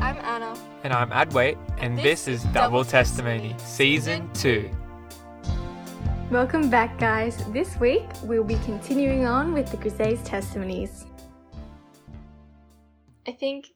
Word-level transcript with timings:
I'm 0.00 0.18
Anna. 0.18 0.54
And 0.84 0.92
I'm 0.92 1.10
Adwait, 1.10 1.56
and 1.78 1.98
this, 1.98 2.28
is 2.28 2.44
Double 2.44 2.84
Testimony, 2.84 3.54
Season 3.58 4.30
2. 4.34 4.70
Welcome 6.30 6.68
back, 6.68 6.98
guys. 6.98 7.42
This 7.52 7.76
week 7.80 8.04
we'll 8.22 8.44
be 8.44 8.58
continuing 8.66 9.24
on 9.24 9.54
with 9.54 9.70
the 9.70 9.78
Griset's 9.78 10.22
testimonies. 10.22 11.06
I 13.26 13.32
think 13.32 13.68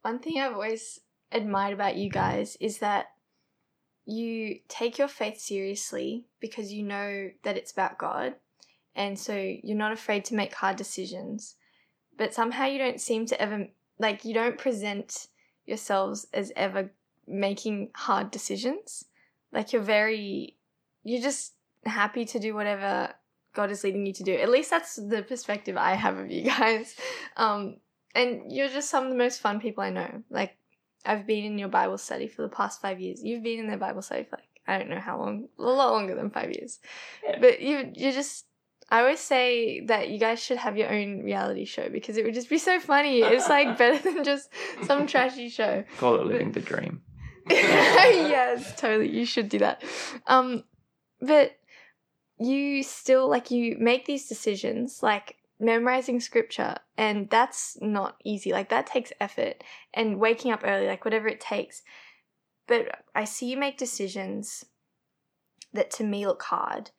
one 0.00 0.20
thing 0.20 0.40
I've 0.40 0.54
always 0.54 1.00
admired 1.32 1.74
about 1.74 1.96
you 1.96 2.08
guys 2.08 2.56
is 2.60 2.78
that 2.78 3.06
you 4.06 4.60
take 4.68 4.96
your 4.96 5.08
faith 5.08 5.38
seriously 5.38 6.24
because 6.40 6.72
you 6.72 6.82
know 6.82 7.28
that 7.44 7.58
it's 7.58 7.72
about 7.72 7.98
God, 7.98 8.36
and 8.94 9.18
so 9.18 9.34
you're 9.34 9.76
not 9.76 9.92
afraid 9.92 10.24
to 10.26 10.34
make 10.34 10.54
hard 10.54 10.76
decisions. 10.76 11.56
But 12.16 12.32
somehow 12.32 12.64
you 12.64 12.78
don't 12.78 13.00
seem 13.00 13.26
to 13.26 13.40
ever 13.40 13.66
like 13.98 14.24
you 14.24 14.32
don't 14.32 14.56
present 14.56 15.26
yourselves 15.68 16.26
as 16.32 16.52
ever 16.56 16.90
making 17.26 17.90
hard 17.94 18.30
decisions. 18.30 19.04
Like 19.52 19.72
you're 19.72 19.82
very 19.82 20.56
you're 21.04 21.22
just 21.22 21.54
happy 21.84 22.24
to 22.24 22.38
do 22.38 22.54
whatever 22.54 23.14
God 23.54 23.70
is 23.70 23.84
leading 23.84 24.06
you 24.06 24.12
to 24.14 24.22
do. 24.22 24.34
At 24.34 24.50
least 24.50 24.70
that's 24.70 24.96
the 24.96 25.22
perspective 25.22 25.76
I 25.76 25.94
have 25.94 26.16
of 26.16 26.30
you 26.30 26.44
guys. 26.58 26.96
Um, 27.36 27.76
and 28.14 28.50
you're 28.50 28.68
just 28.68 28.90
some 28.90 29.04
of 29.04 29.10
the 29.10 29.16
most 29.16 29.40
fun 29.40 29.60
people 29.60 29.84
I 29.84 29.90
know. 29.90 30.22
Like 30.30 30.56
I've 31.04 31.26
been 31.26 31.44
in 31.44 31.58
your 31.58 31.68
Bible 31.68 31.98
study 31.98 32.28
for 32.28 32.42
the 32.42 32.48
past 32.48 32.80
five 32.80 33.00
years. 33.00 33.22
You've 33.22 33.42
been 33.42 33.60
in 33.60 33.68
their 33.68 33.78
Bible 33.78 34.02
study 34.02 34.24
for 34.24 34.36
like 34.36 34.44
I 34.66 34.78
don't 34.78 34.90
know 34.90 35.00
how 35.00 35.18
long, 35.18 35.48
a 35.58 35.62
lot 35.62 35.92
longer 35.92 36.14
than 36.14 36.30
five 36.30 36.52
years. 36.52 36.78
Yeah. 37.24 37.38
But 37.40 37.60
you 37.60 37.90
you're 37.94 38.12
just 38.12 38.44
I 38.90 39.00
always 39.00 39.20
say 39.20 39.80
that 39.86 40.08
you 40.08 40.18
guys 40.18 40.42
should 40.42 40.56
have 40.56 40.76
your 40.78 40.90
own 40.90 41.22
reality 41.22 41.66
show 41.66 41.88
because 41.90 42.16
it 42.16 42.24
would 42.24 42.34
just 42.34 42.48
be 42.48 42.58
so 42.58 42.80
funny. 42.80 43.20
It's 43.20 43.48
like 43.48 43.76
better 43.78 43.98
than 43.98 44.24
just 44.24 44.48
some 44.84 45.06
trashy 45.06 45.50
show. 45.50 45.84
Call 45.98 46.14
it 46.16 46.26
living 46.26 46.52
the 46.52 46.60
dream. 46.60 47.02
yes, 47.50 48.78
totally. 48.80 49.10
You 49.10 49.26
should 49.26 49.48
do 49.48 49.58
that. 49.58 49.82
Um, 50.26 50.64
but 51.20 51.58
you 52.38 52.82
still 52.82 53.28
like 53.28 53.50
you 53.50 53.76
make 53.78 54.06
these 54.06 54.28
decisions 54.28 55.02
like 55.02 55.36
memorizing 55.60 56.20
scripture 56.20 56.76
and 56.96 57.28
that's 57.30 57.76
not 57.80 58.16
easy 58.24 58.52
like 58.52 58.68
that 58.68 58.86
takes 58.86 59.12
effort 59.20 59.64
and 59.92 60.20
waking 60.20 60.52
up 60.52 60.60
early 60.64 60.86
like 60.86 61.04
whatever 61.04 61.26
it 61.26 61.40
takes 61.40 61.82
but 62.68 63.00
i 63.16 63.24
see 63.24 63.50
you 63.50 63.56
make 63.56 63.76
decisions 63.76 64.64
that 65.72 65.90
to 65.90 66.04
me 66.04 66.24
look 66.24 66.44
hard 66.44 66.92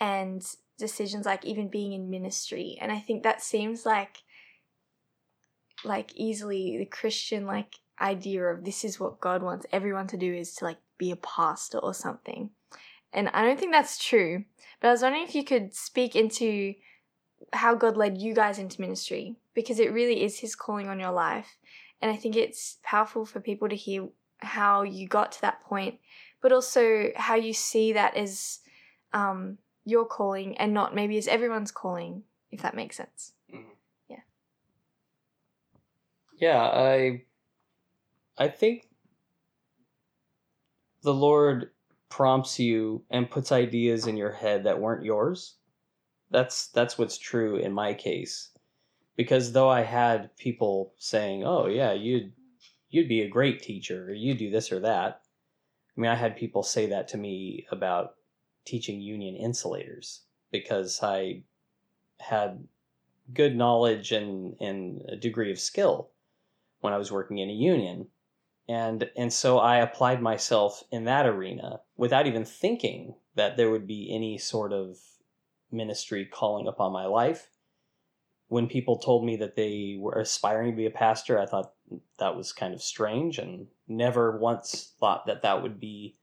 and 0.00 0.42
decisions 0.80 1.26
like 1.26 1.44
even 1.44 1.68
being 1.68 1.92
in 1.92 2.10
ministry 2.10 2.76
and 2.80 2.90
i 2.90 2.98
think 2.98 3.22
that 3.22 3.42
seems 3.42 3.86
like 3.86 4.18
like 5.84 6.12
easily 6.16 6.76
the 6.78 6.86
christian 6.86 7.46
like 7.46 7.76
idea 8.00 8.42
of 8.42 8.64
this 8.64 8.84
is 8.84 8.98
what 8.98 9.20
god 9.20 9.42
wants 9.42 9.66
everyone 9.72 10.06
to 10.06 10.16
do 10.16 10.34
is 10.34 10.54
to 10.54 10.64
like 10.64 10.78
be 10.98 11.10
a 11.10 11.16
pastor 11.16 11.78
or 11.78 11.94
something. 11.94 12.50
And 13.12 13.28
i 13.30 13.42
don't 13.42 13.58
think 13.58 13.72
that's 13.72 14.02
true 14.02 14.44
but 14.80 14.88
i 14.88 14.90
was 14.92 15.02
wondering 15.02 15.24
if 15.24 15.34
you 15.34 15.44
could 15.44 15.74
speak 15.74 16.14
into 16.14 16.74
how 17.52 17.74
god 17.74 17.96
led 17.96 18.18
you 18.18 18.34
guys 18.34 18.58
into 18.58 18.80
ministry 18.80 19.36
because 19.54 19.80
it 19.80 19.92
really 19.92 20.22
is 20.22 20.38
his 20.38 20.54
calling 20.54 20.88
on 20.88 21.00
your 21.00 21.10
life 21.10 21.56
and 22.00 22.10
i 22.10 22.16
think 22.16 22.36
it's 22.36 22.78
powerful 22.84 23.24
for 23.26 23.40
people 23.40 23.68
to 23.68 23.74
hear 23.74 24.08
how 24.38 24.82
you 24.82 25.08
got 25.08 25.32
to 25.32 25.40
that 25.40 25.62
point 25.64 25.98
but 26.40 26.52
also 26.52 27.10
how 27.16 27.34
you 27.34 27.52
see 27.52 27.92
that 27.92 28.16
as 28.16 28.60
um, 29.12 29.58
your 29.84 30.04
calling 30.04 30.56
and 30.58 30.74
not 30.74 30.94
maybe 30.94 31.18
as 31.18 31.28
everyone's 31.28 31.72
calling, 31.72 32.24
if 32.50 32.62
that 32.62 32.74
makes 32.74 32.96
sense. 32.96 33.32
Mm-hmm. 33.52 33.70
Yeah. 34.08 34.20
Yeah, 36.38 36.60
I 36.62 37.24
I 38.38 38.48
think 38.48 38.88
the 41.02 41.14
Lord 41.14 41.70
prompts 42.08 42.58
you 42.58 43.04
and 43.10 43.30
puts 43.30 43.52
ideas 43.52 44.06
in 44.06 44.16
your 44.16 44.32
head 44.32 44.64
that 44.64 44.80
weren't 44.80 45.04
yours. 45.04 45.56
That's 46.30 46.68
that's 46.68 46.98
what's 46.98 47.18
true 47.18 47.56
in 47.56 47.72
my 47.72 47.94
case. 47.94 48.50
Because 49.16 49.52
though 49.52 49.68
I 49.68 49.82
had 49.82 50.36
people 50.36 50.94
saying, 50.98 51.44
"Oh, 51.44 51.66
yeah, 51.66 51.92
you'd 51.92 52.32
you'd 52.88 53.08
be 53.08 53.22
a 53.22 53.28
great 53.28 53.62
teacher, 53.62 54.06
or 54.06 54.14
you 54.14 54.34
do 54.34 54.50
this 54.50 54.72
or 54.72 54.80
that." 54.80 55.22
I 55.96 56.00
mean, 56.00 56.10
I 56.10 56.14
had 56.14 56.36
people 56.36 56.62
say 56.62 56.86
that 56.86 57.08
to 57.08 57.18
me 57.18 57.66
about 57.70 58.14
teaching 58.64 59.00
union 59.00 59.36
insulators 59.36 60.22
because 60.50 61.00
I 61.02 61.42
had 62.18 62.66
good 63.32 63.56
knowledge 63.56 64.12
and, 64.12 64.56
and 64.60 65.02
a 65.08 65.16
degree 65.16 65.50
of 65.50 65.58
skill 65.58 66.10
when 66.80 66.92
I 66.92 66.98
was 66.98 67.12
working 67.12 67.38
in 67.38 67.50
a 67.50 67.54
union. 67.54 68.08
And, 68.68 69.10
and 69.16 69.32
so 69.32 69.58
I 69.58 69.78
applied 69.78 70.22
myself 70.22 70.84
in 70.90 71.04
that 71.04 71.26
arena 71.26 71.80
without 71.96 72.26
even 72.26 72.44
thinking 72.44 73.14
that 73.34 73.56
there 73.56 73.70
would 73.70 73.86
be 73.86 74.12
any 74.14 74.38
sort 74.38 74.72
of 74.72 74.96
ministry 75.72 76.24
calling 76.24 76.66
upon 76.66 76.92
my 76.92 77.06
life. 77.06 77.48
When 78.48 78.66
people 78.66 78.98
told 78.98 79.24
me 79.24 79.36
that 79.36 79.54
they 79.54 79.96
were 79.98 80.20
aspiring 80.20 80.72
to 80.72 80.76
be 80.76 80.86
a 80.86 80.90
pastor, 80.90 81.38
I 81.38 81.46
thought 81.46 81.72
that 82.18 82.36
was 82.36 82.52
kind 82.52 82.74
of 82.74 82.82
strange 82.82 83.38
and 83.38 83.68
never 83.86 84.38
once 84.38 84.92
thought 84.98 85.26
that 85.26 85.42
that 85.42 85.62
would 85.62 85.78
be 85.78 86.16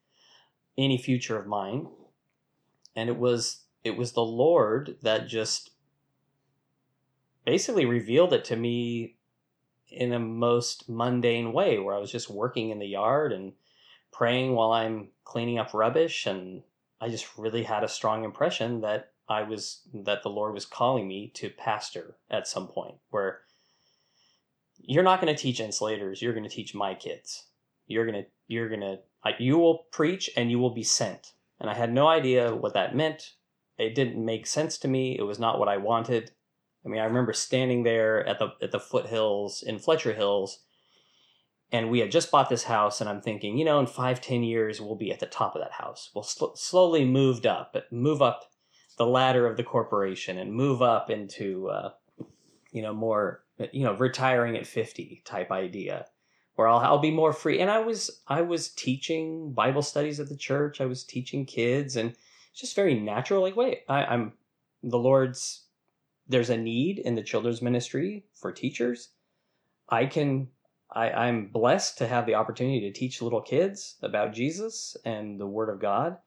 any 0.78 0.97
future 0.97 1.38
of 1.38 1.47
mine 1.47 1.88
and 2.97 3.09
it 3.09 3.18
was 3.18 3.62
it 3.84 3.96
was 3.96 4.12
the 4.12 4.25
Lord 4.25 4.97
that 5.03 5.28
just 5.28 5.69
basically 7.46 7.85
revealed 7.85 8.34
it 8.34 8.44
to 8.46 8.58
me 8.58 9.16
in 9.90 10.12
a 10.12 10.19
most 10.19 10.90
mundane 10.90 11.53
way 11.53 11.80
where 11.80 11.96
I 11.96 12.00
was 12.00 12.12
just 12.12 12.30
working 12.30 12.72
in 12.72 12.80
the 12.80 12.88
yard 12.88 13.31
and 13.31 13.53
praying 14.12 14.53
while 14.53 14.74
I'm 14.74 15.09
cleaning 15.24 15.59
up 15.59 15.74
rubbish. 15.74 16.25
And 16.25 16.63
I 17.00 17.08
just 17.08 17.38
really 17.38 17.63
had 17.63 17.85
a 17.85 17.88
strong 17.88 18.25
impression 18.25 18.81
that 18.81 19.12
I 19.29 19.44
was 19.44 19.81
that 19.94 20.24
the 20.24 20.29
Lord 20.29 20.53
was 20.53 20.66
calling 20.66 21.08
me 21.08 21.31
to 21.35 21.50
pastor 21.50 22.18
at 22.29 22.47
some 22.47 22.68
point 22.68 22.96
where 23.12 23.41
you're 24.79 25.03
not 25.03 25.22
going 25.22 25.34
to 25.34 25.41
teach 25.41 25.59
insulators 25.59 26.22
you're 26.22 26.34
going 26.34 26.44
to 26.44 26.50
teach 26.50 26.74
my 26.74 26.96
kids. 26.96 27.46
You're 27.85 28.06
going 28.06 28.24
to 28.24 28.29
you're 28.47 28.69
going 28.69 28.81
to 28.81 29.00
you 29.40 29.58
will 29.58 29.85
preach 29.91 30.29
and 30.35 30.50
you 30.50 30.58
will 30.58 30.74
be 30.74 30.84
sent 30.84 31.34
and 31.59 31.69
I 31.69 31.73
had 31.73 31.91
no 31.91 32.07
idea 32.07 32.56
what 32.56 32.73
that 32.73 32.95
meant. 32.95 33.34
It 33.78 33.95
didn't 33.95 34.23
make 34.23 34.47
sense 34.47 34.78
to 34.79 34.88
me. 34.88 35.18
It 35.18 35.23
was 35.23 35.40
not 35.40 35.59
what 35.59 35.68
I 35.68 35.78
wanted. 35.78 36.31
I 36.85 36.90
mean, 36.90 37.01
I 37.01 37.06
remember 37.06 37.34
standing 37.34 37.84
there 37.84 38.25
at 38.25 38.40
the 38.40 38.53
at 38.62 38.72
the 38.72 38.79
foothills 38.79 39.62
in 39.62 39.78
Fletcher 39.78 40.13
Hills, 40.13 40.63
and 41.72 41.91
we 41.91 42.00
had 42.00 42.12
just 42.12 42.31
bought 42.31 42.50
this 42.50 42.63
house, 42.63 43.01
and 43.01 43.09
I'm 43.09 43.22
thinking, 43.22 43.57
you 43.57 43.66
know, 43.66 43.79
in 43.79 43.88
five, 43.88 44.22
ten 44.22 44.44
years, 44.44 44.79
we'll 44.79 44.96
be 44.96 45.12
at 45.12 45.19
the 45.19 45.25
top 45.25 45.56
of 45.56 45.62
that 45.62 45.73
house. 45.73 46.12
We'll 46.16 46.23
sl- 46.23 46.56
slowly 46.56 47.06
moved 47.06 47.46
up, 47.46 47.75
move 47.91 48.22
up 48.22 48.46
the 48.97 49.06
ladder 49.06 49.46
of 49.46 49.57
the 49.57 49.63
corporation, 49.63 50.38
and 50.38 50.53
move 50.53 50.81
up 50.81 51.09
into, 51.09 51.69
uh, 51.69 51.90
you 52.72 52.81
know, 52.81 52.94
more, 52.94 53.44
you 53.72 53.84
know, 53.84 53.94
retiring 53.94 54.56
at 54.56 54.66
fifty 54.66 55.22
type 55.25 55.51
idea 55.51 56.06
where 56.57 56.68
I'll, 56.68 56.79
I'll 56.79 56.97
be 56.97 57.12
more 57.12 57.34
free. 57.34 57.59
And 57.59 57.69
I 57.69 57.79
was 57.79 58.22
I 58.28 58.41
was 58.41 58.69
teaching 58.69 59.53
Bible 59.53 59.84
studies 59.84 60.19
at 60.19 60.28
the 60.28 60.35
church. 60.35 60.81
I 60.81 60.88
was 60.88 61.03
teaching 61.03 61.45
kids, 61.45 61.95
and 61.95 62.09
it's 62.51 62.59
just 62.59 62.75
very 62.75 63.00
natural. 63.00 63.44
Like, 63.44 63.56
wait, 63.56 63.81
I, 63.88 64.03
I'm 64.03 64.34
the 64.84 64.97
Lord's. 64.97 65.63
There's 66.28 66.50
a 66.50 66.57
need 66.57 67.00
in 67.00 67.16
the 67.16 67.23
children's 67.23 67.62
ministry 67.62 68.25
for 68.34 68.51
teachers. 68.51 69.09
I 69.88 70.07
can. 70.07 70.50
I, 70.91 71.12
I'm 71.12 71.47
blessed 71.47 72.00
to 72.00 72.07
have 72.07 72.25
the 72.25 72.35
opportunity 72.35 72.79
to 72.81 72.91
teach 72.91 73.22
little 73.22 73.41
kids 73.41 73.97
about 74.01 74.34
Jesus 74.34 74.97
and 75.06 75.40
the 75.40 75.46
Word 75.46 75.69
of 75.69 75.79
God, 75.79 76.17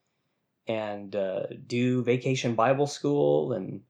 and 0.68 1.16
uh, 1.16 1.46
do 1.66 2.04
vacation 2.04 2.54
Bible 2.54 2.86
school 2.86 3.52
and 3.52 3.80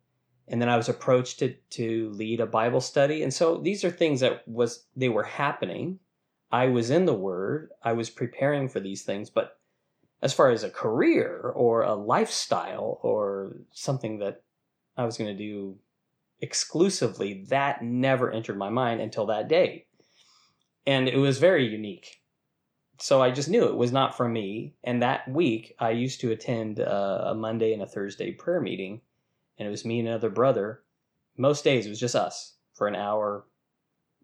and 0.49 0.61
then 0.61 0.71
I 0.71 0.79
was 0.79 0.89
approached 0.89 1.41
to 1.41 1.55
to 1.73 2.11
lead 2.11 2.41
a 2.41 2.47
Bible 2.47 2.81
study. 2.81 3.23
And 3.23 3.35
so 3.35 3.59
these 3.59 3.85
are 3.85 3.91
things 3.91 4.21
that 4.21 4.49
was 4.49 4.87
they 4.97 5.11
were 5.11 5.25
happening 5.25 5.99
I 6.53 6.67
was 6.67 6.91
in 6.91 7.05
the 7.05 7.15
Word, 7.15 7.71
I 7.83 7.93
was 7.93 8.11
preparing 8.11 8.69
for 8.69 8.81
these 8.81 9.03
things, 9.03 9.31
but 9.31 9.59
as 10.23 10.33
far 10.33 10.51
as 10.51 10.63
a 10.63 10.71
career 10.71 11.53
or 11.55 11.83
a 11.83 11.95
lifestyle 11.95 12.99
or 13.03 13.57
something 13.73 14.19
that 14.19 14.43
I 14.97 15.05
was 15.05 15.17
going 15.17 15.35
to 15.35 15.43
do 15.43 15.79
exclusively, 16.41 17.45
that 17.49 17.83
never 17.83 18.31
entered 18.31 18.59
my 18.59 18.69
mind 18.69 19.01
until 19.01 19.27
that 19.27 19.49
day. 19.49 19.87
And 20.87 21.09
it 21.09 21.17
was 21.17 21.39
very 21.39 21.67
unique. 21.67 22.21
So 22.99 23.23
I 23.23 23.31
just 23.31 23.49
knew 23.49 23.65
it 23.65 23.77
was 23.77 23.93
not 23.93 24.17
for 24.17 24.29
me. 24.29 24.75
And 24.85 25.03
that 25.03 25.29
week, 25.29 25.75
I 25.79 25.91
used 25.91 26.21
to 26.21 26.33
attend 26.33 26.81
uh, 26.81 27.25
a, 27.27 27.35
Monday 27.35 27.73
and 27.73 27.83
a 27.83 27.87
Thursday 27.87 28.33
prayer 28.33 28.61
meeting, 28.61 29.01
and 29.59 29.67
it 29.67 29.71
was 29.71 29.85
me 29.85 30.01
and 30.01 30.09
another 30.09 30.31
brother. 30.31 30.83
Most 31.37 31.65
days, 31.65 31.87
it 31.87 31.91
was 31.91 32.01
just 32.01 32.17
us 32.17 32.57
for 32.75 32.89
an 32.89 32.97
hour 32.97 33.45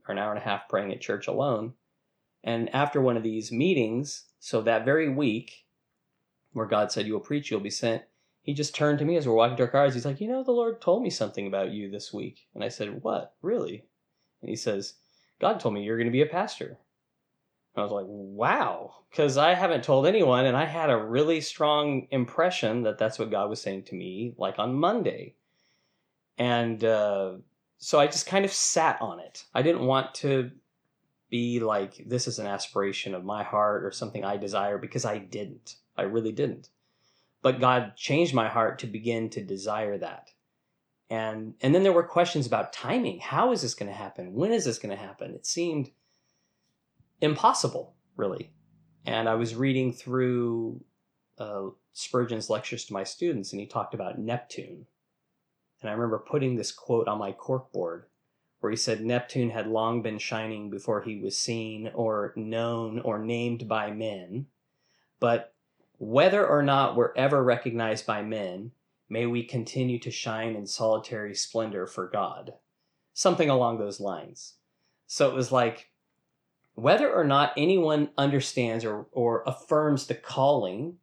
or 0.06 0.12
an 0.12 0.19
hour 0.19 0.31
and 0.31 0.40
a 0.40 0.44
half 0.44 0.69
praying 0.69 0.93
at 0.93 1.00
church 1.00 1.26
alone 1.26 1.72
and 2.46 2.75
after 2.75 3.00
one 3.00 3.19
of 3.19 3.22
these 3.22 3.52
meetings, 3.52 4.25
so 4.38 4.62
that 4.62 4.84
very 4.84 5.08
week, 5.08 5.66
where 6.52 6.66
God 6.66 6.90
said, 6.90 7.06
You 7.06 7.12
will 7.12 7.20
preach, 7.20 7.50
you'll 7.50 7.60
be 7.60 7.69
sent, 7.69 8.04
he 8.40 8.54
just 8.54 8.75
turned 8.75 9.00
to 9.00 9.04
me 9.04 9.16
as 9.16 9.26
we're 9.26 9.34
walking 9.34 9.56
to 9.56 9.64
our 9.64 9.69
cars. 9.69 9.93
He's 9.93 10.06
like, 10.06 10.20
You 10.20 10.28
know, 10.28 10.44
the 10.44 10.52
Lord 10.52 10.81
told 10.81 11.02
me 11.02 11.10
something 11.10 11.48
about 11.48 11.72
you 11.72 11.90
this 11.90 12.14
week. 12.14 12.46
And 12.54 12.64
I 12.64 12.69
said, 12.69 13.02
What? 13.02 13.34
Really? 13.43 13.84
And 14.40 14.48
he 14.48 14.56
says, 14.56 14.94
God 15.40 15.60
told 15.60 15.75
me 15.75 15.82
you're 15.82 15.98
going 15.98 16.06
to 16.06 16.12
be 16.12 16.22
a 16.22 16.26
pastor. 16.26 16.78
I 17.76 17.82
was 17.82 17.93
like, 17.93 18.06
wow, 18.08 18.94
because 19.10 19.37
I 19.37 19.52
haven't 19.52 19.84
told 19.84 20.06
anyone, 20.06 20.46
and 20.46 20.56
I 20.56 20.64
had 20.64 20.88
a 20.88 20.96
really 20.96 21.43
strong 21.43 22.06
impression 22.10 22.84
that 22.84 22.96
that's 22.96 23.19
what 23.19 23.31
God 23.31 23.50
was 23.50 23.60
saying 23.60 23.82
to 23.84 23.94
me, 23.94 24.34
like 24.38 24.58
on 24.58 24.75
Monday. 24.75 25.34
And 26.38 26.82
uh, 26.82 27.34
so 27.76 28.00
I 28.00 28.06
just 28.06 28.26
kind 28.26 28.46
of 28.46 28.52
sat 28.52 29.00
on 29.02 29.20
it. 29.20 29.44
I 29.52 29.60
didn't 29.60 29.84
want 29.84 30.14
to 30.16 30.52
be 31.28 31.61
like, 31.61 32.05
this 32.06 32.28
is 32.28 32.38
an 32.38 32.46
aspiration 32.46 33.14
of 33.14 33.25
my 33.25 33.43
heart 33.43 33.84
or 33.84 33.90
something 33.90 34.25
I 34.25 34.37
desire 34.37 34.78
because 34.78 35.05
I 35.05 35.19
didn't. 35.19 35.76
I 35.96 36.02
really 36.02 36.32
didn't. 36.32 36.69
But 37.43 37.61
God 37.61 37.96
changed 37.96 38.34
my 38.34 38.49
heart 38.49 38.78
to 38.81 38.87
begin 38.87 39.31
to 39.31 39.43
desire 39.43 39.99
that. 39.99 40.31
And 41.08 41.55
and 41.61 41.75
then 41.75 41.84
there 41.84 41.93
were 41.93 42.02
questions 42.02 42.46
about 42.46 42.73
timing. 42.73 43.20
How 43.20 43.52
is 43.52 43.62
this 43.62 43.75
going 43.75 43.90
to 43.90 43.96
happen? 43.96 44.34
When 44.34 44.52
is 44.52 44.64
this 44.64 44.78
going 44.78 44.96
to 44.96 45.00
happen? 45.00 45.34
It 45.34 45.46
seemed 45.46 45.90
impossible, 47.20 47.94
really. 48.17 48.52
And 49.05 49.29
I 49.29 49.34
was 49.37 49.55
reading 49.55 49.93
through 49.93 50.84
uh, 51.38 51.69
Spurgeon's 51.93 52.50
lectures 52.50 52.84
to 52.87 52.93
my 52.93 53.05
students, 53.05 53.52
and 53.52 53.61
he 53.61 53.67
talked 53.67 53.94
about 53.94 54.19
Neptune. 54.19 54.87
And 55.81 55.90
I 55.90 55.93
remember 55.93 56.19
putting 56.19 56.56
this 56.56 56.72
quote 56.72 57.06
on 57.06 57.19
my 57.19 57.32
corkboard 57.32 58.05
where 58.61 58.70
he 58.70 58.76
said 58.76 59.00
Neptune 59.00 59.50
had 59.50 59.67
long 59.67 60.03
been 60.03 60.19
shining 60.19 60.70
before 60.70 61.03
he 61.03 61.19
was 61.19 61.37
seen 61.37 61.91
or 61.94 62.32
known 62.37 63.00
or 63.00 63.19
named 63.19 63.69
by 63.69 63.91
men. 63.91 64.47
But 65.20 65.53
whether 65.99 66.47
or 66.47 66.62
not 66.62 66.97
we're 66.97 67.14
ever 67.17 67.43
recognized 67.43 68.06
by 68.06 68.23
men, 68.23 68.73
may 69.08 69.26
we 69.26 69.43
continue 69.43 69.99
to 70.00 70.11
shine 70.11 70.55
in 70.55 70.67
solitary 70.67 71.35
splendor 71.35 71.87
for 71.87 72.08
God. 72.08 72.55
Something 73.14 73.49
along 73.49 73.79
those 73.79 74.00
lines. 74.00 74.55
So 75.06 75.29
it 75.31 75.35
was 75.35 75.53
like, 75.53 75.91
whether 76.75 77.11
or 77.11 77.25
not 77.25 77.55
anyone 77.56 78.11
understands 78.19 78.85
or, 78.85 79.06
or 79.12 79.43
affirms 79.47 80.06
the 80.06 80.14
calling 80.14 80.99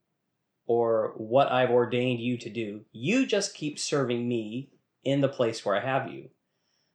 or 0.68 1.14
what 1.18 1.52
I've 1.52 1.72
ordained 1.72 2.20
you 2.20 2.38
to 2.38 2.50
do, 2.50 2.82
you 2.92 3.26
just 3.26 3.56
keep 3.56 3.80
serving 3.80 4.28
me 4.28 4.70
in 5.04 5.22
the 5.22 5.28
place 5.28 5.66
where 5.66 5.76
I 5.76 5.86
have 5.86 6.12
you. 6.12 6.30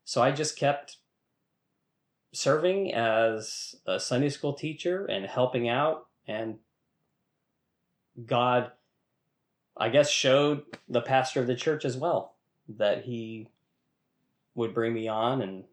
So 0.08 0.22
I 0.22 0.30
just 0.30 0.56
kept 0.56 0.96
serving 2.32 2.94
as 2.94 3.74
a 3.84 4.00
Sunday 4.00 4.30
school 4.30 4.54
teacher 4.54 5.04
and 5.04 5.26
helping 5.26 5.68
out, 5.68 6.06
and 6.26 6.60
God, 8.24 8.72
I 9.76 9.90
guess, 9.90 10.08
showed 10.08 10.62
the 10.88 11.02
pastor 11.02 11.42
of 11.42 11.46
the 11.46 11.54
church 11.54 11.84
as 11.84 11.98
well 11.98 12.36
that 12.70 13.04
he 13.04 13.50
would 14.54 14.72
bring 14.72 14.94
me 14.94 15.08
on, 15.08 15.42
and 15.42 15.64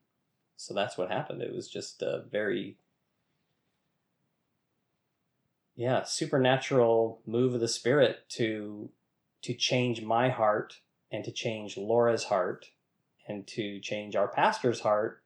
so 0.57 0.73
that's 0.73 0.97
what 0.97 1.09
happened. 1.09 1.41
It 1.41 1.55
was 1.55 1.69
just 1.69 2.01
a 2.01 2.25
very 2.29 2.75
yeah 5.77 6.03
supernatural 6.03 7.21
move 7.25 7.53
of 7.53 7.61
the 7.61 7.69
spirit 7.69 8.27
to 8.31 8.89
to 9.43 9.53
change 9.53 10.01
my 10.01 10.27
heart 10.27 10.81
and 11.09 11.23
to 11.23 11.31
change 11.31 11.77
Laura's 11.77 12.25
heart 12.25 12.71
and 13.27 13.45
to 13.47 13.79
change 13.79 14.15
our 14.15 14.27
pastor's 14.27 14.79
heart 14.79 15.21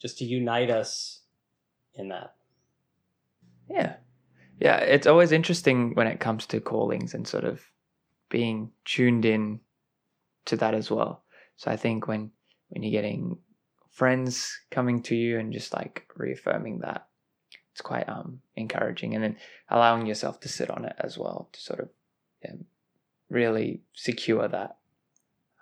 just 0.00 0.18
to 0.18 0.24
unite 0.24 0.70
us 0.70 1.20
in 1.94 2.08
that 2.08 2.34
Yeah. 3.68 3.96
Yeah, 4.60 4.78
it's 4.78 5.06
always 5.06 5.32
interesting 5.32 5.94
when 5.94 6.06
it 6.06 6.20
comes 6.20 6.46
to 6.46 6.60
callings 6.60 7.12
and 7.12 7.28
sort 7.28 7.44
of 7.44 7.60
being 8.30 8.70
tuned 8.84 9.24
in 9.24 9.60
to 10.46 10.56
that 10.56 10.74
as 10.74 10.90
well. 10.90 11.24
So 11.56 11.70
I 11.70 11.76
think 11.76 12.08
when 12.08 12.30
when 12.68 12.82
you're 12.82 13.02
getting 13.02 13.38
friends 13.90 14.58
coming 14.70 15.02
to 15.02 15.14
you 15.14 15.38
and 15.38 15.52
just 15.52 15.74
like 15.74 16.06
reaffirming 16.16 16.80
that, 16.80 17.06
it's 17.72 17.82
quite 17.82 18.08
um 18.08 18.40
encouraging 18.54 19.14
and 19.14 19.22
then 19.22 19.36
allowing 19.68 20.06
yourself 20.06 20.40
to 20.40 20.48
sit 20.48 20.70
on 20.70 20.84
it 20.84 20.96
as 20.98 21.18
well 21.18 21.48
to 21.52 21.60
sort 21.60 21.80
of 21.80 21.90
yeah, 22.42 22.54
really 23.28 23.82
secure 23.94 24.48
that. 24.48 24.78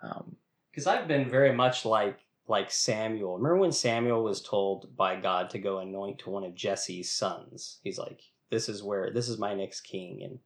Um, 0.01 0.37
because 0.75 0.87
I've 0.87 1.07
been 1.07 1.29
very 1.29 1.53
much 1.53 1.85
like 1.85 2.19
like 2.47 2.69
Samuel. 2.69 3.37
Remember 3.37 3.57
when 3.57 3.71
Samuel 3.71 4.23
was 4.23 4.41
told 4.41 4.95
by 4.95 5.15
God 5.15 5.49
to 5.51 5.59
go 5.59 5.79
anoint 5.79 6.19
to 6.19 6.29
one 6.29 6.43
of 6.43 6.53
Jesse's 6.53 7.09
sons? 7.09 7.79
He's 7.81 7.97
like, 7.97 8.21
"This 8.51 8.67
is 8.67 8.83
where 8.83 9.09
this 9.09 9.29
is 9.29 9.39
my 9.39 9.53
next 9.53 9.81
king," 9.81 10.21
and 10.21 10.39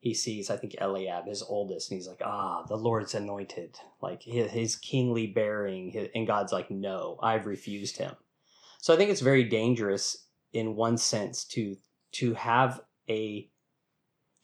he 0.00 0.14
sees, 0.14 0.50
I 0.50 0.56
think 0.56 0.76
Eliab, 0.80 1.26
his 1.26 1.42
oldest, 1.42 1.90
and 1.90 1.98
he's 1.98 2.08
like, 2.08 2.22
"Ah, 2.24 2.62
the 2.62 2.76
Lord's 2.76 3.14
anointed, 3.14 3.78
like 4.00 4.22
his, 4.22 4.50
his 4.50 4.76
kingly 4.76 5.26
bearing," 5.26 6.08
and 6.14 6.26
God's 6.26 6.52
like, 6.52 6.70
"No, 6.70 7.18
I've 7.22 7.46
refused 7.46 7.98
him." 7.98 8.16
So 8.80 8.94
I 8.94 8.96
think 8.96 9.10
it's 9.10 9.20
very 9.20 9.44
dangerous 9.44 10.26
in 10.54 10.74
one 10.74 10.96
sense 10.96 11.44
to 11.48 11.76
to 12.12 12.32
have 12.32 12.80
a 13.10 13.50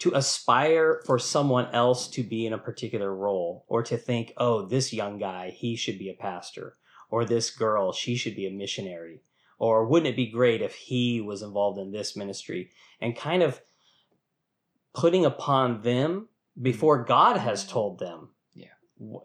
to 0.03 0.13
aspire 0.17 1.01
for 1.07 1.17
someone 1.17 1.69
else 1.73 2.09
to 2.09 2.25
be 2.25 2.45
in 2.45 2.53
a 2.53 2.59
particular 2.59 3.15
role 3.15 3.65
or 3.69 3.85
to 3.85 3.97
think, 3.97 4.33
oh, 4.37 4.67
this 4.67 4.93
young 4.93 5.17
guy, 5.17 5.51
he 5.51 5.77
should 5.77 5.97
be 5.97 6.11
a 6.11 6.15
pastor, 6.15 6.75
or 7.09 7.25
this 7.25 7.51
girl, 7.51 7.93
she 7.93 8.17
should 8.17 8.35
be 8.35 8.45
a 8.45 8.51
missionary, 8.51 9.23
or 9.61 9.87
wouldn't 9.87 10.13
it 10.13 10.17
be 10.17 10.27
great 10.27 10.61
if 10.61 10.75
he 10.75 11.21
was 11.21 11.41
involved 11.41 11.79
in 11.79 11.93
this 11.93 12.17
ministry? 12.17 12.73
And 13.01 13.17
kind 13.17 13.45
of 13.45 13.61
putting 14.93 15.25
upon 15.25 15.83
them 15.83 16.29
before 16.61 16.99
mm-hmm. 16.99 17.09
God 17.09 17.37
has 17.37 17.65
told 17.65 18.01
them. 18.01 18.31
Yeah. 18.55 18.75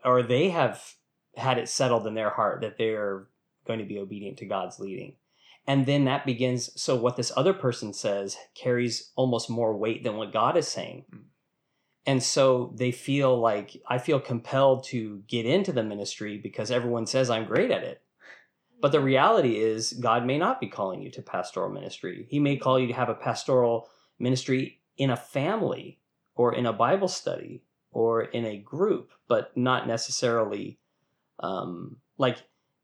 Or 0.06 0.22
they 0.22 0.50
have 0.50 0.94
had 1.36 1.58
it 1.58 1.70
settled 1.70 2.06
in 2.06 2.14
their 2.14 2.30
heart 2.30 2.62
that 2.62 2.78
they're 2.78 3.26
going 3.66 3.80
to 3.80 3.86
be 3.86 3.98
obedient 3.98 4.38
to 4.38 4.46
God's 4.46 4.80
leading 4.80 5.16
and 5.68 5.86
then 5.86 6.06
that 6.06 6.26
begins 6.26 6.70
so 6.82 6.96
what 6.96 7.18
this 7.18 7.32
other 7.36 7.54
person 7.54 7.94
says 7.94 8.38
carries 8.56 9.12
almost 9.16 9.50
more 9.50 9.76
weight 9.76 10.04
than 10.04 10.16
what 10.16 10.34
god 10.34 10.58
is 10.58 10.68
saying. 10.68 11.06
Mm. 11.14 11.24
and 12.06 12.24
so 12.24 12.74
they 12.78 12.92
feel 12.92 13.40
like 13.40 13.82
i 13.88 13.98
feel 13.98 14.20
compelled 14.20 14.84
to 14.86 15.22
get 15.28 15.46
into 15.46 15.72
the 15.72 15.84
ministry 15.84 16.40
because 16.42 16.72
everyone 16.72 17.06
says 17.06 17.30
i'm 17.30 17.46
great 17.46 17.72
at 17.72 17.84
it. 17.84 18.02
But 18.80 18.92
the 18.92 19.02
reality 19.02 19.58
is 19.58 19.94
god 19.94 20.26
may 20.26 20.38
not 20.38 20.62
be 20.62 20.68
calling 20.68 21.02
you 21.02 21.12
to 21.12 21.22
pastoral 21.22 21.72
ministry. 21.72 22.28
He 22.30 22.40
may 22.40 22.58
call 22.58 22.80
you 22.80 22.88
to 22.88 22.94
have 22.94 23.10
a 23.10 23.16
pastoral 23.16 23.90
ministry 24.20 24.82
in 24.98 25.10
a 25.10 25.18
family 25.18 26.00
or 26.36 26.54
in 26.54 26.66
a 26.66 26.74
bible 26.74 27.08
study 27.08 27.64
or 27.92 28.24
in 28.24 28.46
a 28.46 28.58
group 28.58 29.12
but 29.28 29.56
not 29.58 29.88
necessarily 29.88 30.80
um, 31.40 31.98
like 32.18 32.38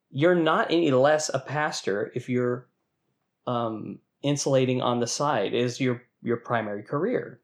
you're 0.10 0.36
not 0.36 0.72
any 0.72 0.92
less 0.92 1.30
a 1.34 1.40
pastor 1.40 2.12
if 2.16 2.30
you're 2.30 2.68
um, 3.48 4.00
insulating 4.22 4.82
on 4.82 5.00
the 5.00 5.08
side 5.08 5.54
is 5.54 5.80
your 5.80 6.02
your 6.22 6.38
primary 6.38 6.84
career. 6.84 7.40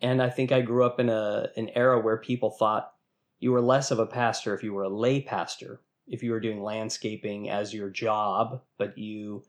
And 0.00 0.22
I 0.22 0.30
think 0.30 0.52
I 0.52 0.60
grew 0.60 0.84
up 0.84 1.00
in 1.00 1.08
a 1.08 1.48
an 1.56 1.70
era 1.74 2.00
where 2.00 2.16
people 2.16 2.50
thought 2.50 2.92
you 3.40 3.52
were 3.52 3.60
less 3.60 3.90
of 3.90 3.98
a 3.98 4.06
pastor 4.06 4.54
if 4.54 4.62
you 4.62 4.72
were 4.72 4.84
a 4.84 4.88
lay 4.88 5.20
pastor, 5.20 5.80
if 6.06 6.22
you 6.22 6.32
were 6.32 6.40
doing 6.40 6.62
landscaping 6.62 7.48
as 7.48 7.72
your 7.72 7.90
job, 7.90 8.60
but 8.78 8.98
you 8.98 9.44